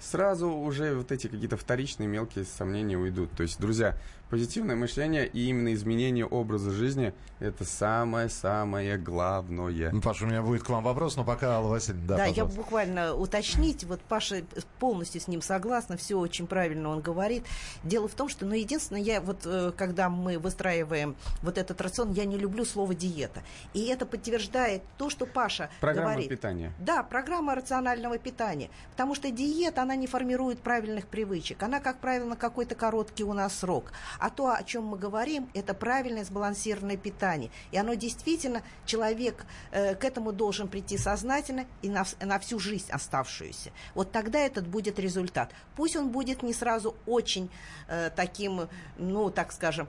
сразу 0.00 0.50
уже 0.50 0.94
вот 0.94 1.12
эти 1.12 1.28
какие-то 1.28 1.56
вторичные 1.56 2.08
мелкие 2.08 2.44
сомнения 2.44 2.96
уйдут. 2.96 3.30
То 3.32 3.42
есть, 3.42 3.60
друзья, 3.60 3.96
позитивное 4.30 4.76
мышление 4.76 5.26
и 5.26 5.48
именно 5.48 5.72
изменение 5.74 6.26
образа 6.26 6.70
жизни– 6.70 7.12
это 7.40 7.64
самое-самое 7.64 8.96
главное. 8.96 9.90
Ну, 9.92 10.00
Паша, 10.00 10.24
у 10.24 10.28
меня 10.28 10.42
будет 10.42 10.62
к 10.62 10.68
вам 10.68 10.84
вопрос, 10.84 11.16
но 11.16 11.24
пока 11.24 11.56
Алла 11.56 11.68
Васильевна, 11.68 12.06
да, 12.06 12.16
Да, 12.16 12.26
пожалуйста. 12.28 12.40
я 12.56 12.62
буквально 12.62 13.14
уточнить, 13.14 13.84
вот 13.84 14.00
Паша 14.00 14.42
полностью 14.78 15.20
с 15.20 15.28
ним 15.28 15.42
согласна, 15.42 15.96
все 15.96 16.18
очень 16.18 16.46
правильно 16.46 16.88
он 16.88 17.00
говорит. 17.00 17.44
Дело 17.82 18.08
в 18.08 18.14
том, 18.14 18.28
что, 18.28 18.46
ну, 18.46 18.54
единственное, 18.54 19.02
я 19.02 19.20
вот, 19.20 19.42
э, 19.44 19.72
когда 19.76 20.08
мы 20.08 20.38
выстраиваем 20.38 21.16
вот 21.42 21.58
этот 21.58 21.80
рацион, 21.80 22.12
я 22.12 22.24
не 22.24 22.38
люблю 22.38 22.64
слово 22.64 22.94
диета. 22.94 23.42
И 23.72 23.86
это 23.86 24.06
подтверждает 24.06 24.82
то, 24.96 25.10
что 25.10 25.26
Паша 25.26 25.70
программа 25.80 26.10
говорит. 26.12 26.30
питания. 26.30 26.72
Да, 26.78 27.02
программа 27.02 27.54
рационального 27.54 28.18
питания. 28.18 28.70
Потому 28.92 29.14
что 29.14 29.30
диета, 29.30 29.82
она 29.82 29.96
не 29.96 30.06
формирует 30.06 30.60
правильных 30.60 31.06
привычек. 31.08 31.62
Она, 31.62 31.80
как 31.80 31.98
правило, 31.98 32.30
на 32.30 32.36
какой-то 32.36 32.74
короткий 32.74 33.24
у 33.24 33.32
нас 33.32 33.54
срок. 33.54 33.92
А 34.18 34.30
то, 34.30 34.52
о 34.52 34.62
чем 34.62 34.84
мы 34.84 34.98
говорим, 34.98 35.48
это 35.54 35.74
правильное 35.74 36.24
сбалансированное 36.24 36.96
питание. 36.96 37.50
И 37.72 37.78
оно 37.78 37.94
действительно, 37.94 38.62
человек 38.84 39.46
э, 39.70 39.94
к 39.94 40.04
этому 40.04 40.32
должен 40.32 40.68
прийти 40.68 40.98
сознательно 40.98 41.66
и 41.82 41.88
на, 41.88 42.04
на 42.20 42.38
всю 42.38 42.58
жизнь 42.58 42.90
оставшуюся. 42.90 43.70
Вот 43.94 44.12
тогда 44.12 44.38
этот 44.38 44.66
будет 44.66 44.98
результат. 44.98 45.52
Пусть 45.76 45.96
он 45.96 46.10
будет 46.10 46.42
не 46.42 46.52
сразу 46.52 46.94
очень 47.06 47.50
э, 47.88 48.10
таким, 48.14 48.68
ну, 48.96 49.30
так 49.30 49.52
скажем, 49.52 49.88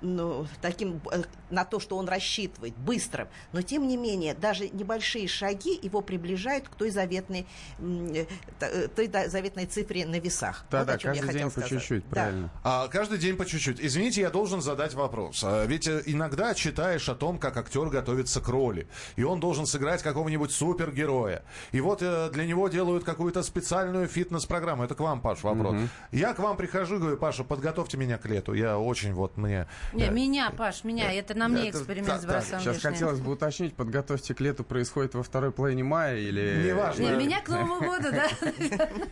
ну, 0.00 0.46
таким, 0.60 1.00
э, 1.12 1.22
на 1.50 1.64
то, 1.64 1.80
что 1.80 1.96
он 1.96 2.08
рассчитывает, 2.08 2.76
быстрым. 2.76 3.28
Но, 3.52 3.62
тем 3.62 3.86
не 3.86 3.96
менее, 3.96 4.34
даже 4.34 4.68
небольшие 4.68 5.28
шаги 5.28 5.78
его 5.80 6.00
приближают 6.00 6.68
к 6.68 6.74
той 6.74 6.90
заветной, 6.90 7.46
э, 7.78 8.26
э, 8.60 8.88
той 8.88 9.10
заветной 9.28 9.66
цифре 9.66 10.06
на 10.06 10.18
весах. 10.18 10.64
Да, 10.70 10.80
вот 10.80 10.86
да, 10.86 10.98
каждый 10.98 11.32
день 11.32 11.50
по 11.50 11.62
чуть-чуть, 11.62 12.04
да. 12.08 12.14
правильно. 12.14 12.50
А, 12.62 12.88
каждый 12.88 13.18
день 13.18 13.36
по 13.36 13.46
чуть-чуть. 13.46 13.80
Извините, 13.80 14.20
я 14.20 14.30
должен 14.30 14.60
задать 14.60 14.94
вопрос. 14.94 15.42
А, 15.44 15.64
ведь 15.66 15.88
иногда 15.88 16.54
читаешь 16.54 17.08
о 17.08 17.14
том, 17.14 17.38
как 17.38 17.56
актер 17.56 17.88
готовится 17.88 18.40
к 18.40 18.48
роли, 18.48 18.88
и 19.16 19.22
он 19.22 19.40
должен 19.40 19.66
сыграть 19.66 20.02
какого-нибудь 20.02 20.50
супергероя. 20.50 21.42
И 21.72 21.80
вот 21.80 21.98
для 21.98 22.46
него 22.46 22.68
делают 22.68 23.04
какую-то 23.04 23.42
специальную 23.42 24.08
фитнес-программу. 24.08 24.84
Это 24.84 24.94
к 24.94 25.00
вам, 25.00 25.20
Паш, 25.20 25.42
вопрос. 25.42 25.74
Угу. 25.74 25.88
Я 26.12 26.34
к 26.34 26.38
вам 26.38 26.56
прихожу 26.56 26.96
и 26.96 26.98
говорю, 26.98 27.16
Паша, 27.16 27.44
подготовьте 27.44 27.96
меня 27.96 28.18
к 28.18 28.26
лету. 28.26 28.52
Я 28.52 28.78
очень 28.78 29.12
вот 29.12 29.36
мне 29.36 29.66
не, 29.96 30.10
меня, 30.10 30.50
Паш, 30.50 30.84
меня. 30.84 31.12
Это 31.12 31.34
на 31.34 31.48
мне 31.48 31.70
эксперимент 31.70 32.20
с 32.20 32.24
бросом 32.24 32.60
Сейчас 32.60 32.82
хотелось 32.82 33.20
бы 33.20 33.32
уточнить, 33.32 33.74
подготовьте 33.74 34.34
к 34.34 34.40
лету 34.40 34.64
происходит 34.64 35.14
во 35.14 35.22
второй 35.22 35.52
половине 35.52 35.84
мая 35.84 36.18
или... 36.18 36.64
Неважно. 36.66 37.02
Не, 37.02 37.16
меня 37.16 37.40
к 37.40 37.48
Новому 37.48 37.80
году, 37.80 38.10
да? 38.10 38.28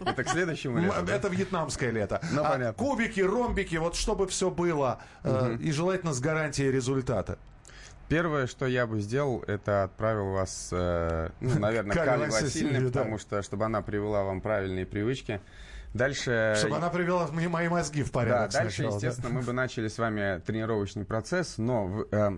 Это 0.04 0.24
к 0.24 0.28
следующему 0.28 0.78
лету, 0.78 0.94
Это 1.08 1.28
вьетнамское 1.28 1.90
лето. 1.90 2.20
Ну, 2.32 2.42
а 2.42 2.50
понятно. 2.50 2.84
Кубики, 2.84 3.20
ромбики, 3.20 3.76
вот 3.76 3.96
чтобы 3.96 4.26
все 4.26 4.50
было. 4.50 5.00
Э, 5.22 5.56
и 5.60 5.72
желательно 5.72 6.12
с 6.12 6.20
гарантией 6.20 6.70
результата. 6.70 7.38
Первое, 8.08 8.46
что 8.46 8.66
я 8.66 8.86
бы 8.86 9.00
сделал, 9.00 9.42
это 9.46 9.84
отправил 9.84 10.32
вас, 10.32 10.68
э, 10.72 11.30
ну, 11.40 11.58
наверное, 11.58 11.96
к 11.96 11.98
Алле 11.98 12.28
Васильевне, 12.28 12.80
потому 12.86 13.18
что, 13.18 13.42
чтобы 13.42 13.64
она 13.64 13.80
привела 13.80 14.24
вам 14.24 14.40
правильные 14.40 14.84
привычки. 14.84 15.40
Дальше... 15.94 16.54
Чтобы 16.58 16.76
она 16.76 16.90
привела 16.90 17.28
мои 17.30 17.68
мозги 17.68 18.02
в 18.02 18.10
порядок 18.10 18.50
Да, 18.50 18.58
дальше, 18.58 18.76
сначала, 18.76 18.96
естественно, 18.96 19.28
да? 19.28 19.34
мы 19.36 19.42
бы 19.42 19.52
начали 19.52 19.88
с 19.88 19.96
вами 19.96 20.40
тренировочный 20.40 21.04
процесс, 21.04 21.56
но 21.56 22.04
э, 22.10 22.30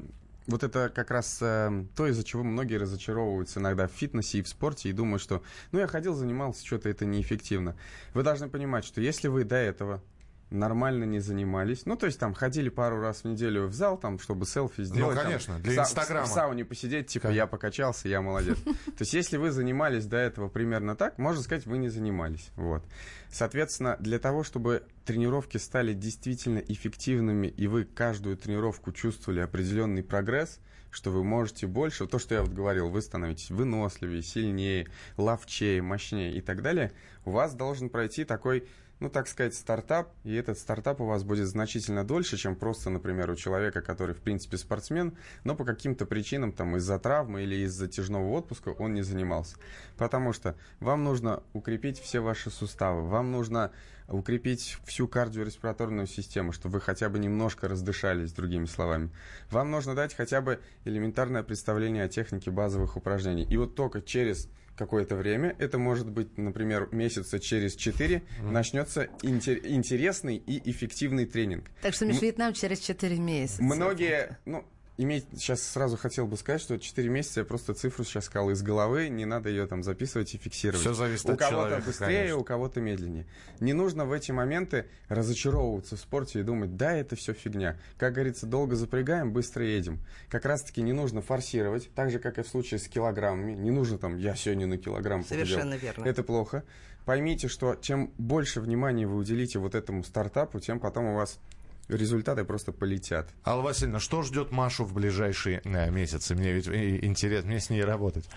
вот 0.47 0.63
это 0.63 0.91
как 0.95 1.11
раз 1.11 1.39
э, 1.41 1.85
то, 1.97 2.07
из-за 2.07 2.23
чего 2.23 2.45
многие 2.45 2.77
разочаровываются 2.77 3.59
иногда 3.59 3.89
в 3.89 3.93
фитнесе 3.93 4.39
и 4.39 4.43
в 4.43 4.49
спорте 4.49 4.91
и 4.91 4.93
думают, 4.93 5.23
что 5.23 5.43
ну 5.73 5.79
я 5.79 5.87
ходил, 5.87 6.15
занимался, 6.15 6.65
что-то 6.67 6.91
это 6.91 7.07
неэффективно. 7.07 7.77
Вы 8.13 8.23
должны 8.23 8.49
понимать, 8.51 8.85
что 8.85 9.01
если 9.01 9.29
вы 9.29 9.45
до 9.45 9.57
этого 9.57 10.03
нормально 10.51 11.05
не 11.05 11.19
занимались. 11.19 11.87
Ну, 11.87 11.97
то 11.97 12.07
есть 12.07 12.19
там 12.19 12.35
ходили 12.35 12.69
пару 12.69 13.01
раз 13.01 13.23
в 13.23 13.25
неделю 13.25 13.67
в 13.67 13.75
зал, 13.75 13.99
там, 13.99 14.19
чтобы 14.19 14.47
селфи 14.47 14.85
сделать. 14.85 15.17
Ну, 15.17 15.23
конечно, 15.23 15.55
там, 15.55 15.63
для 15.63 15.83
Инстаграма. 15.83 16.27
В, 16.27 16.31
в 16.31 16.33
сауне 16.33 16.65
посидеть, 16.65 17.09
типа, 17.09 17.29
я 17.29 17.47
покачался, 17.47 18.09
я 18.09 18.21
молодец. 18.21 18.59
То 18.65 19.01
есть 19.01 19.15
если 19.15 19.37
вы 19.37 19.51
занимались 19.51 20.07
до 20.07 20.17
этого 20.17 20.49
примерно 20.49 20.95
так, 20.97 21.19
можно 21.19 21.43
сказать, 21.43 21.67
вы 21.67 21.79
не 21.79 21.89
занимались. 21.89 22.51
Вот. 22.57 22.85
Соответственно, 23.31 23.97
для 23.99 24.19
того, 24.19 24.45
чтобы 24.45 24.85
тренировки 25.05 25.59
стали 25.59 25.93
действительно 25.93 26.59
эффективными, 26.59 27.49
и 27.49 27.67
вы 27.67 27.85
каждую 27.85 28.37
тренировку 28.37 28.93
чувствовали 28.93 29.41
определенный 29.41 30.05
прогресс, 30.05 30.61
что 30.91 31.11
вы 31.11 31.25
можете 31.25 31.67
больше, 31.67 32.07
то, 32.07 32.19
что 32.19 32.35
я 32.35 32.43
вот 32.43 32.53
говорил, 32.53 32.89
вы 32.89 33.03
становитесь 33.03 33.51
выносливее, 33.51 34.23
сильнее, 34.23 34.89
ловчее, 35.17 35.83
мощнее 35.83 36.33
и 36.33 36.41
так 36.41 36.63
далее, 36.63 36.93
у 37.25 37.33
вас 37.33 37.55
должен 37.55 37.91
пройти 37.91 38.25
такой 38.25 38.67
ну, 39.01 39.11
так 39.11 39.29
сказать, 39.29 39.55
стартап, 39.55 40.13
и 40.25 40.35
этот 40.35 40.59
стартап 40.59 41.01
у 41.01 41.07
вас 41.07 41.23
будет 41.23 41.47
значительно 41.47 42.05
дольше, 42.05 42.37
чем 42.37 42.57
просто, 42.57 42.89
например, 42.89 43.31
у 43.31 43.37
человека, 43.37 43.83
который, 43.83 44.15
в 44.15 44.21
принципе, 44.21 44.57
спортсмен, 44.57 45.17
но 45.45 45.55
по 45.55 45.65
каким-то 45.65 46.07
причинам, 46.07 46.53
там, 46.53 46.77
из-за 46.77 46.99
травмы 46.99 47.43
или 47.43 47.57
из-за 47.65 47.89
тяжного 47.89 48.31
отпуска 48.31 48.71
он 48.71 48.95
не 48.95 49.03
занимался. 49.03 49.57
Потому 49.97 50.33
что 50.33 50.57
вам 50.81 51.05
нужно 51.05 51.43
укрепить 51.53 52.01
все 52.01 52.21
ваши 52.21 52.51
суставы, 52.51 53.07
вам 53.07 53.33
нужно 53.33 53.71
укрепить 54.09 54.79
всю 54.85 55.09
кардиореспираторную 55.09 56.07
систему, 56.07 56.53
чтобы 56.53 56.75
вы 56.75 56.81
хотя 56.81 57.09
бы 57.09 57.19
немножко 57.19 57.69
раздышались, 57.69 58.33
другими 58.33 58.67
словами. 58.67 59.11
Вам 59.51 59.71
нужно 59.71 59.95
дать 59.95 60.15
хотя 60.15 60.41
бы 60.41 60.61
элементарное 60.85 61.43
представление 61.43 62.05
о 62.05 62.09
технике 62.09 62.51
базовых 62.51 62.97
упражнений. 62.97 63.45
И 63.45 63.57
вот 63.57 63.75
только 63.75 64.01
через 64.01 64.49
какое-то 64.77 65.17
время, 65.17 65.55
это 65.59 65.79
может 65.79 66.09
быть, 66.11 66.37
например, 66.39 66.89
месяца 66.93 67.41
через 67.41 67.75
четыре, 67.75 68.23
mm-hmm. 68.41 68.51
начнется 68.51 69.09
интер- 69.23 69.67
интересный 69.67 70.37
и 70.37 70.71
эффективный 70.71 71.27
тренинг. 71.27 71.65
Так 71.83 71.95
что 71.95 72.07
Миш, 72.07 72.21
Вьетнам 72.21 72.53
через 72.53 72.81
четыре 72.81 73.19
месяца. 73.19 73.63
Многие, 73.63 74.39
ну, 74.45 74.65
иметь, 74.97 75.27
сейчас 75.33 75.63
сразу 75.63 75.97
хотел 75.97 76.27
бы 76.27 76.37
сказать, 76.37 76.61
что 76.61 76.79
4 76.79 77.09
месяца 77.09 77.41
я 77.41 77.47
просто 77.47 77.75
цифру 77.75 78.05
сейчас 78.05 78.27
сказал 78.27 78.51
из 78.51 78.63
головы, 78.63 79.09
не 79.09 79.25
надо 79.25 79.49
ее 79.49 79.67
там 79.67 79.83
записывать 79.83 80.35
и 80.35 80.39
фиксировать. 80.39 80.81
Все 80.81 80.95
зависит 80.95 81.27
у 81.27 81.33
от 81.33 81.39
кого-то 81.39 81.57
человека, 81.57 81.87
быстрее, 81.87 82.19
конечно. 82.19 82.39
у 82.39 82.45
кого-то 82.45 82.81
медленнее. 82.81 83.27
Не 83.61 83.73
нужно 83.73 84.05
в 84.05 84.13
эти 84.13 84.33
моменты 84.33 84.87
разочаровываться 85.09 85.97
в 85.97 86.01
спорте 86.01 86.41
и 86.41 86.43
думать, 86.43 86.77
да, 86.77 86.95
это 86.97 87.17
все 87.17 87.33
фигня. 87.33 87.79
Как 87.99 88.15
говорится, 88.15 88.47
долго 88.47 88.77
запрягаем, 88.77 89.33
быстро 89.33 89.65
едем. 89.65 90.01
Как 90.29 90.45
раз-таки 90.45 90.83
не 90.83 90.93
нужно 90.93 91.23
форсировать, 91.23 91.91
так 91.95 92.11
же, 92.11 92.19
как 92.19 92.39
и 92.39 92.43
в 92.43 92.49
случае 92.49 92.79
с 92.81 92.89
килограммами. 92.89 93.53
Не 93.53 93.71
нужно 93.71 93.99
там, 93.99 94.17
я 94.17 94.35
сегодня 94.35 94.67
на 94.67 94.79
килограмм 94.79 95.25
Совершенно 95.25 95.73
похудел. 95.73 95.93
верно. 95.95 96.09
Это 96.09 96.23
плохо. 96.23 96.65
Поймите, 97.05 97.47
что 97.47 97.77
чем 97.81 98.13
больше 98.19 98.61
внимания 98.61 99.07
вы 99.07 99.17
уделите 99.17 99.61
вот 99.61 99.77
этому 99.77 100.03
стартапу, 100.03 100.59
тем 100.59 100.81
потом 100.81 101.05
у 101.07 101.15
вас 101.15 101.39
результаты 101.89 102.45
просто 102.45 102.73
полетят. 102.73 103.29
Алла 103.45 103.63
Васильевна, 103.63 104.01
что 104.01 104.23
ждет 104.23 104.51
Машу 104.51 104.85
в 104.85 104.93
ближайшие 104.93 105.61
э, 105.65 105.91
месяцы? 105.91 106.35
Мне 106.35 106.53
ведь 106.53 106.67
э, 106.67 106.99
интересно, 107.05 107.51
мне 107.51 107.61
с 107.61 107.71
ней 107.71 107.85
работать. 107.85 108.29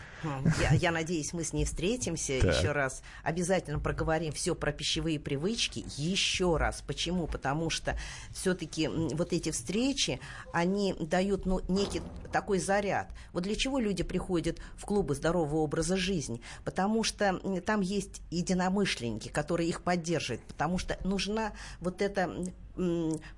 Я, 0.59 0.73
я 0.73 0.91
надеюсь, 0.91 1.33
мы 1.33 1.43
с 1.43 1.53
ней 1.53 1.65
встретимся 1.65 2.39
так. 2.39 2.55
еще 2.55 2.71
раз. 2.71 3.01
Обязательно 3.23 3.79
проговорим 3.79 4.33
все 4.33 4.55
про 4.55 4.71
пищевые 4.71 5.19
привычки 5.19 5.85
еще 5.97 6.57
раз. 6.57 6.83
Почему? 6.85 7.27
Потому 7.27 7.69
что 7.69 7.97
все-таки 8.31 8.87
вот 8.87 9.33
эти 9.33 9.51
встречи, 9.51 10.19
они 10.53 10.93
дают 10.99 11.45
ну, 11.45 11.61
некий 11.67 12.01
такой 12.31 12.59
заряд. 12.59 13.11
Вот 13.33 13.43
для 13.43 13.55
чего 13.55 13.79
люди 13.79 14.03
приходят 14.03 14.59
в 14.75 14.85
клубы 14.85 15.15
здорового 15.15 15.57
образа 15.57 15.97
жизни? 15.97 16.41
Потому 16.63 17.03
что 17.03 17.39
там 17.65 17.81
есть 17.81 18.21
единомышленники, 18.29 19.29
которые 19.29 19.69
их 19.69 19.81
поддерживают. 19.81 20.43
Потому 20.43 20.77
что 20.77 20.97
нужна 21.03 21.53
вот 21.79 22.01
эта 22.01 22.29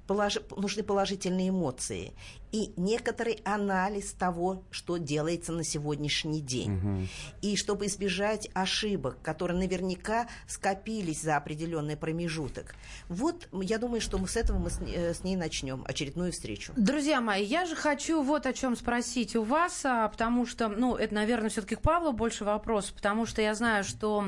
полож... 0.08 0.38
нужны 0.56 0.84
положительные 0.84 1.50
эмоции 1.50 2.14
и 2.52 2.74
некоторый 2.76 3.40
анализ 3.46 4.14
того, 4.14 4.64
что 4.72 4.98
делается 4.98 5.54
на 5.54 5.64
сегодняшний 5.64 6.42
день. 6.42 6.76
Угу. 6.76 7.08
И 7.42 7.56
чтобы 7.56 7.86
избежать 7.86 8.50
ошибок, 8.54 9.18
которые 9.22 9.58
наверняка 9.58 10.28
скопились 10.48 11.22
за 11.22 11.38
определенный 11.38 11.96
промежуток. 11.96 12.76
Вот 13.08 13.48
я 13.54 13.78
думаю, 13.78 14.02
что 14.02 14.18
мы 14.18 14.28
с 14.28 14.36
этого 14.36 14.58
мы 14.60 14.70
с, 14.70 14.80
э, 14.82 15.14
с 15.14 15.24
ней 15.24 15.36
начнем 15.36 15.84
очередную 15.88 16.32
встречу. 16.32 16.74
Друзья 16.76 17.22
мои, 17.22 17.44
я 17.44 17.66
же 17.66 17.76
хочу 17.76 18.22
вот 18.22 18.46
о 18.46 18.54
чем 18.54 18.76
спросить 18.76 19.36
у 19.36 19.44
вас, 19.44 19.86
а, 19.86 20.08
потому 20.10 20.46
что, 20.46 20.68
ну, 20.68 20.96
это, 20.96 21.16
наверное, 21.16 21.50
все-таки 21.50 21.76
к 21.76 21.82
Павлу 21.82 22.12
больше 22.12 22.44
вопрос, 22.44 22.92
потому 22.92 23.26
что 23.26 23.42
я 23.42 23.56
знаю, 23.56 23.84
что 23.84 24.26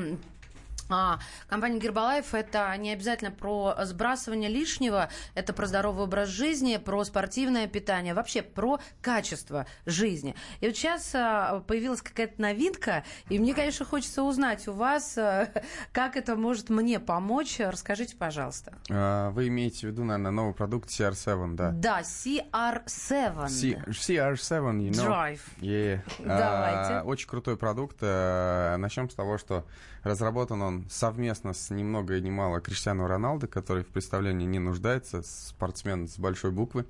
а, 0.94 1.18
компания 1.48 1.78
Гербалайф 1.78 2.34
это 2.34 2.74
не 2.76 2.92
обязательно 2.92 3.30
про 3.30 3.74
сбрасывание 3.82 4.48
лишнего, 4.48 5.08
это 5.34 5.52
про 5.52 5.66
здоровый 5.66 6.04
образ 6.04 6.28
жизни, 6.28 6.76
про 6.76 7.02
спортивное 7.04 7.66
питание, 7.66 8.14
вообще 8.14 8.42
про 8.42 8.78
качество 9.00 9.66
жизни. 9.86 10.34
И 10.60 10.66
вот 10.66 10.76
сейчас 10.76 11.10
а, 11.14 11.60
появилась 11.66 12.00
какая-то 12.02 12.40
новинка, 12.40 13.04
и 13.28 13.38
мне, 13.38 13.54
конечно, 13.54 13.84
хочется 13.84 14.22
узнать 14.22 14.68
у 14.68 14.72
вас, 14.72 15.18
а, 15.18 15.48
как 15.92 16.16
это 16.16 16.36
может 16.36 16.70
мне 16.70 17.00
помочь. 17.00 17.58
Расскажите, 17.58 18.16
пожалуйста. 18.16 18.74
А, 18.90 19.30
вы 19.30 19.48
имеете 19.48 19.88
в 19.88 19.90
виду, 19.90 20.04
наверное, 20.04 20.30
новый 20.30 20.54
продукт 20.54 20.88
CR7, 20.90 21.54
да? 21.54 21.70
Да, 21.70 22.00
CR7. 22.02 23.48
C- 23.48 23.82
CR7, 23.88 24.78
you 24.78 24.90
know. 24.90 25.06
Drive. 25.06 25.40
Yeah. 25.60 26.00
Давайте. 26.18 26.94
А, 26.94 27.02
очень 27.04 27.28
крутой 27.28 27.56
продукт. 27.56 27.96
А, 28.00 28.76
начнем 28.76 29.10
с 29.10 29.14
того, 29.14 29.38
что 29.38 29.66
разработан 30.04 30.62
он 30.62 30.83
совместно 30.88 31.54
с 31.54 31.70
ни 31.70 31.82
много 31.82 32.18
ни 32.20 32.30
мало 32.30 32.60
Криштиану 32.60 33.06
Роналдо, 33.06 33.46
который 33.46 33.84
в 33.84 33.88
представлении 33.88 34.46
не 34.46 34.58
нуждается, 34.58 35.22
спортсмен 35.22 36.08
с 36.08 36.18
большой 36.18 36.50
буквы. 36.50 36.86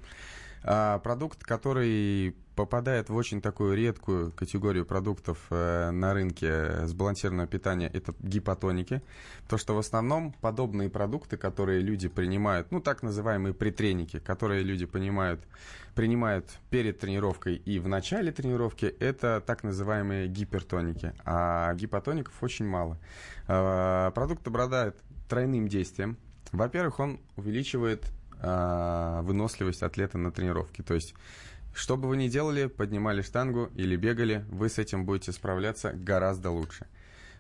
А, 0.66 0.98
продукт, 1.00 1.44
который 1.44 2.34
попадает 2.56 3.10
в 3.10 3.16
очень 3.16 3.42
такую 3.42 3.76
редкую 3.76 4.30
категорию 4.32 4.86
продуктов 4.86 5.38
э, 5.50 5.90
на 5.90 6.14
рынке 6.14 6.86
сбалансированного 6.86 7.48
питания, 7.48 7.90
это 7.92 8.14
гипотоники. 8.20 9.02
То, 9.48 9.58
что 9.58 9.74
в 9.74 9.78
основном 9.78 10.32
подобные 10.40 10.88
продукты, 10.88 11.36
которые 11.36 11.80
люди 11.80 12.08
принимают, 12.08 12.70
ну, 12.70 12.80
так 12.80 13.02
называемые 13.02 13.54
притреники, 13.54 14.20
которые 14.20 14.62
люди 14.62 14.86
понимают, 14.86 15.40
принимают 15.94 16.48
перед 16.70 17.00
тренировкой 17.00 17.56
и 17.56 17.78
в 17.78 17.88
начале 17.88 18.32
тренировки, 18.32 18.86
это 18.86 19.42
так 19.44 19.64
называемые 19.64 20.28
гипертоники. 20.28 21.12
А 21.24 21.74
гипотоников 21.74 22.40
очень 22.42 22.66
мало. 22.66 22.98
Э, 23.48 24.12
продукт 24.14 24.46
обладает 24.46 24.96
тройным 25.28 25.68
действием. 25.68 26.16
Во-первых, 26.52 27.00
он 27.00 27.20
увеличивает 27.36 28.12
а, 28.23 28.23
выносливость 29.22 29.82
атлета 29.82 30.18
на 30.18 30.30
тренировке. 30.30 30.82
То 30.82 30.94
есть, 30.94 31.14
что 31.74 31.96
бы 31.96 32.08
вы 32.08 32.16
ни 32.16 32.28
делали, 32.28 32.66
поднимали 32.66 33.22
штангу 33.22 33.70
или 33.74 33.96
бегали, 33.96 34.44
вы 34.50 34.68
с 34.68 34.78
этим 34.78 35.04
будете 35.04 35.32
справляться 35.32 35.92
гораздо 35.92 36.50
лучше. 36.50 36.86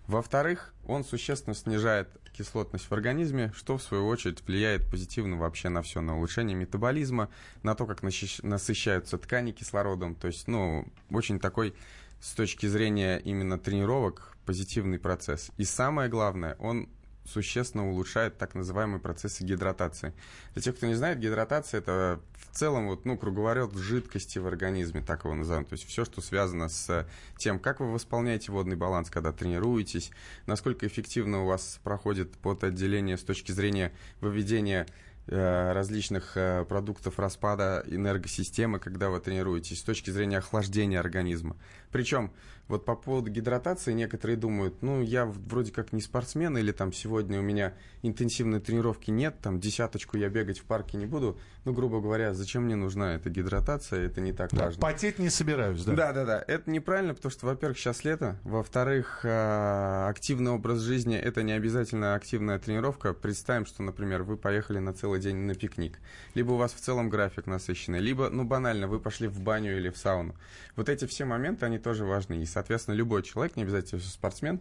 Во-вторых, 0.06 0.74
он 0.86 1.04
существенно 1.04 1.54
снижает 1.54 2.08
кислотность 2.36 2.90
в 2.90 2.92
организме, 2.92 3.52
что 3.54 3.78
в 3.78 3.82
свою 3.82 4.06
очередь 4.08 4.46
влияет 4.46 4.90
позитивно 4.90 5.36
вообще 5.36 5.68
на 5.68 5.82
все, 5.82 6.00
на 6.00 6.16
улучшение 6.16 6.56
метаболизма, 6.56 7.30
на 7.62 7.74
то, 7.74 7.86
как 7.86 8.02
насыщаются 8.02 9.18
ткани 9.18 9.52
кислородом. 9.52 10.14
То 10.14 10.26
есть, 10.26 10.48
ну, 10.48 10.86
очень 11.10 11.38
такой 11.38 11.74
с 12.20 12.32
точки 12.32 12.66
зрения 12.66 13.18
именно 13.18 13.58
тренировок 13.58 14.36
позитивный 14.44 14.98
процесс. 14.98 15.50
И 15.56 15.64
самое 15.64 16.10
главное, 16.10 16.56
он 16.58 16.88
существенно 17.24 17.88
улучшает 17.88 18.38
так 18.38 18.54
называемые 18.54 19.00
процессы 19.00 19.44
гидратации. 19.44 20.12
Для 20.54 20.62
тех, 20.62 20.76
кто 20.76 20.86
не 20.86 20.94
знает, 20.94 21.18
гидратация 21.18 21.78
это 21.78 22.20
в 22.36 22.56
целом 22.56 22.88
вот, 22.88 23.04
ну, 23.04 23.16
круговорот 23.16 23.74
жидкости 23.74 24.38
в 24.38 24.46
организме, 24.46 25.02
так 25.02 25.24
его 25.24 25.34
называем. 25.34 25.64
То 25.64 25.72
есть 25.72 25.86
все, 25.86 26.04
что 26.04 26.20
связано 26.20 26.68
с 26.68 27.06
тем, 27.36 27.58
как 27.58 27.80
вы 27.80 27.92
восполняете 27.92 28.52
водный 28.52 28.76
баланс, 28.76 29.10
когда 29.10 29.32
тренируетесь, 29.32 30.10
насколько 30.46 30.86
эффективно 30.86 31.42
у 31.42 31.46
вас 31.46 31.80
проходит 31.82 32.32
потоотделение 32.38 33.16
с 33.16 33.22
точки 33.22 33.52
зрения 33.52 33.92
выведения 34.20 34.86
Э, 35.26 35.72
различных 35.72 36.36
э, 36.36 36.66
продуктов 36.68 37.18
распада 37.18 37.82
энергосистемы, 37.86 38.78
когда 38.78 39.08
вы 39.08 39.20
тренируетесь, 39.20 39.78
с 39.78 39.82
точки 39.82 40.10
зрения 40.10 40.36
охлаждения 40.36 41.00
организма. 41.00 41.56
Причем 41.94 42.32
вот 42.66 42.84
по 42.84 42.96
поводу 42.96 43.30
гидратации 43.30 43.92
некоторые 43.92 44.36
думают, 44.36 44.82
ну, 44.82 45.00
я 45.00 45.26
вроде 45.26 45.70
как 45.70 45.92
не 45.92 46.00
спортсмен, 46.00 46.56
или 46.58 46.72
там 46.72 46.92
сегодня 46.92 47.38
у 47.38 47.42
меня 47.42 47.74
интенсивной 48.02 48.60
тренировки 48.60 49.10
нет, 49.10 49.36
там 49.42 49.60
десяточку 49.60 50.16
я 50.16 50.28
бегать 50.28 50.58
в 50.58 50.64
парке 50.64 50.96
не 50.96 51.06
буду. 51.06 51.38
Ну, 51.64 51.72
грубо 51.72 52.00
говоря, 52.00 52.34
зачем 52.34 52.64
мне 52.64 52.74
нужна 52.76 53.14
эта 53.14 53.30
гидратация, 53.30 54.06
это 54.06 54.20
не 54.20 54.32
так 54.32 54.50
да, 54.52 54.64
важно. 54.64 54.80
Потеть 54.80 55.18
не 55.18 55.30
собираюсь, 55.30 55.82
да? 55.84 55.94
Да, 55.94 56.12
да, 56.12 56.24
да. 56.24 56.44
Это 56.46 56.70
неправильно, 56.70 57.14
потому 57.14 57.30
что, 57.30 57.46
во-первых, 57.46 57.78
сейчас 57.78 58.04
лето, 58.04 58.38
во-вторых, 58.44 59.20
э, 59.24 60.06
активный 60.08 60.50
образ 60.50 60.80
жизни 60.80 61.16
это 61.16 61.42
не 61.42 61.52
обязательно 61.52 62.14
активная 62.14 62.58
тренировка. 62.58 63.14
Представим, 63.14 63.66
что, 63.66 63.82
например, 63.82 64.24
вы 64.24 64.36
поехали 64.36 64.78
на 64.78 64.92
целый 64.92 65.20
день 65.20 65.36
на 65.36 65.54
пикник, 65.54 65.98
либо 66.34 66.52
у 66.52 66.56
вас 66.56 66.74
в 66.74 66.80
целом 66.80 67.08
график 67.08 67.46
насыщенный, 67.46 68.00
либо, 68.00 68.28
ну, 68.30 68.44
банально, 68.44 68.88
вы 68.88 69.00
пошли 69.00 69.28
в 69.28 69.40
баню 69.40 69.76
или 69.76 69.88
в 69.90 69.96
сауну. 69.96 70.34
Вот 70.76 70.88
эти 70.88 71.06
все 71.06 71.24
моменты, 71.24 71.64
они 71.64 71.78
тоже 71.84 72.04
важны. 72.04 72.42
И, 72.42 72.46
соответственно, 72.46 72.96
любой 72.96 73.22
человек, 73.22 73.56
не 73.56 73.62
обязательно 73.62 74.00
спортсмен, 74.00 74.60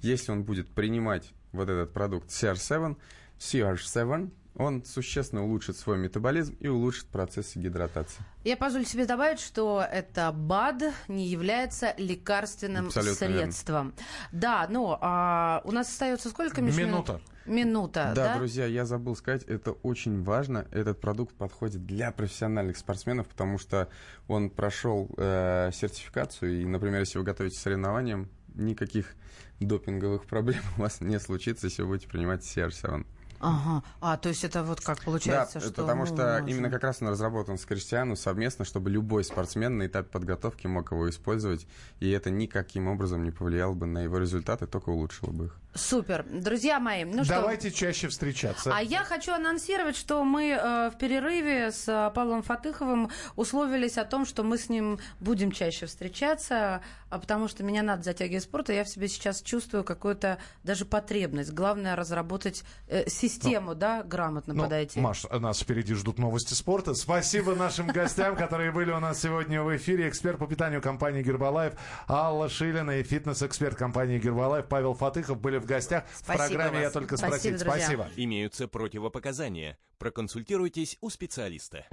если 0.00 0.32
он 0.32 0.42
будет 0.42 0.68
принимать 0.68 1.30
вот 1.52 1.68
этот 1.68 1.92
продукт 1.92 2.30
CR7, 2.30 2.96
CR7, 3.38 4.30
он 4.54 4.84
существенно 4.84 5.44
улучшит 5.44 5.76
свой 5.76 5.98
метаболизм 5.98 6.56
и 6.60 6.68
улучшит 6.68 7.06
процессы 7.06 7.58
гидратации. 7.58 8.22
Я 8.44 8.56
позволю 8.56 8.84
себе 8.84 9.06
добавить, 9.06 9.40
что 9.40 9.84
это 9.88 10.32
БАД 10.32 10.92
не 11.08 11.26
является 11.26 11.94
лекарственным 11.96 12.86
Абсолютно 12.86 13.14
средством. 13.14 13.86
Верно. 13.86 14.02
Да, 14.32 14.66
но 14.68 14.98
а, 15.00 15.62
у 15.64 15.72
нас 15.72 15.88
остается 15.88 16.28
сколько 16.30 16.60
минут? 16.60 16.78
Минута. 16.78 17.20
Минута, 17.44 18.12
да, 18.14 18.34
да, 18.34 18.38
друзья, 18.38 18.66
я 18.66 18.84
забыл 18.84 19.16
сказать, 19.16 19.42
это 19.44 19.72
очень 19.72 20.22
важно. 20.22 20.68
Этот 20.70 21.00
продукт 21.00 21.34
подходит 21.34 21.84
для 21.84 22.12
профессиональных 22.12 22.76
спортсменов, 22.76 23.26
потому 23.26 23.58
что 23.58 23.88
он 24.28 24.48
прошел 24.48 25.10
э, 25.16 25.70
сертификацию. 25.72 26.60
И, 26.60 26.64
например, 26.64 27.00
если 27.00 27.18
вы 27.18 27.24
готовитесь 27.24 27.58
к 27.58 27.62
соревнованиям, 27.62 28.28
никаких 28.54 29.16
допинговых 29.58 30.26
проблем 30.26 30.60
у 30.76 30.82
вас 30.82 31.00
не 31.00 31.18
случится, 31.18 31.66
если 31.66 31.82
вы 31.82 31.88
будете 31.88 32.08
принимать 32.08 32.42
CR7. 32.42 33.04
Ага. 33.42 33.82
А, 34.00 34.16
то 34.16 34.28
есть 34.28 34.44
это 34.44 34.62
вот 34.62 34.80
как 34.80 35.02
получается, 35.04 35.58
да, 35.58 35.66
что... 35.66 35.74
потому 35.74 36.06
что 36.06 36.14
можно... 36.14 36.46
именно 36.48 36.70
как 36.70 36.84
раз 36.84 37.02
он 37.02 37.08
разработан 37.08 37.58
с 37.58 37.64
Криштиану 37.64 38.14
совместно, 38.14 38.64
чтобы 38.64 38.88
любой 38.88 39.24
спортсмен 39.24 39.78
на 39.78 39.86
этапе 39.86 40.08
подготовки 40.08 40.68
мог 40.68 40.92
его 40.92 41.10
использовать, 41.10 41.66
и 41.98 42.08
это 42.10 42.30
никаким 42.30 42.86
образом 42.86 43.24
не 43.24 43.32
повлияло 43.32 43.74
бы 43.74 43.86
на 43.86 43.98
его 43.98 44.18
результаты, 44.18 44.66
только 44.66 44.90
улучшило 44.90 45.30
бы 45.30 45.46
их. 45.46 45.56
Супер. 45.74 46.26
Друзья 46.28 46.78
мои, 46.78 47.04
ну 47.04 47.24
Давайте 47.24 47.70
что... 47.70 47.78
чаще 47.78 48.08
встречаться. 48.08 48.70
А 48.74 48.82
я 48.82 49.04
хочу 49.04 49.32
анонсировать, 49.32 49.96
что 49.96 50.22
мы 50.22 50.50
э, 50.50 50.90
в 50.90 50.98
перерыве 50.98 51.72
с 51.72 51.88
э, 51.88 52.10
Павлом 52.14 52.42
Фатыховым 52.42 53.10
условились 53.36 53.96
о 53.96 54.04
том, 54.04 54.26
что 54.26 54.42
мы 54.42 54.58
с 54.58 54.68
ним 54.68 54.98
будем 55.20 55.50
чаще 55.50 55.86
встречаться, 55.86 56.82
а 57.08 57.18
потому 57.18 57.48
что 57.48 57.64
меня 57.64 57.82
надо 57.82 58.02
затягивать 58.02 58.42
в 58.42 58.46
спорт, 58.48 58.68
и 58.68 58.74
я 58.74 58.84
в 58.84 58.88
себе 58.88 59.08
сейчас 59.08 59.40
чувствую 59.40 59.82
какую-то 59.82 60.36
даже 60.62 60.84
потребность. 60.84 61.52
Главное 61.54 61.96
разработать 61.96 62.64
э, 62.88 63.08
систему, 63.08 63.68
ну, 63.68 63.74
да, 63.74 64.02
грамотно 64.02 64.52
ну, 64.52 64.64
подойти. 64.64 65.00
Маш, 65.00 65.24
нас 65.24 65.60
впереди 65.60 65.94
ждут 65.94 66.18
новости 66.18 66.52
спорта. 66.52 66.92
Спасибо 66.92 67.54
нашим 67.54 67.86
гостям, 67.86 68.36
которые 68.36 68.72
были 68.72 68.90
у 68.90 69.00
нас 69.00 69.22
сегодня 69.22 69.62
в 69.62 69.74
эфире. 69.74 70.10
Эксперт 70.10 70.38
по 70.38 70.46
питанию 70.46 70.82
компании 70.82 71.22
Гербалаев 71.22 71.72
Алла 72.08 72.50
Шилина 72.50 72.98
и 72.98 73.02
фитнес-эксперт 73.02 73.76
компании 73.76 74.18
Гербалаев 74.18 74.66
Павел 74.66 74.92
Фатыхов 74.92 75.40
были 75.40 75.61
в 75.62 75.66
гостях. 75.66 76.04
В 76.12 76.24
программе 76.26 76.78
вас. 76.78 76.82
«Я 76.82 76.90
только 76.90 77.16
спросить». 77.16 77.60
Спасибо, 77.60 77.70
Спасибо. 77.70 78.08
Имеются 78.16 78.68
противопоказания. 78.68 79.78
Проконсультируйтесь 79.98 80.98
у 81.00 81.08
специалиста. 81.08 81.86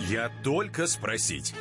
«Я 0.00 0.30
только 0.42 0.86
спросить». 0.86 1.54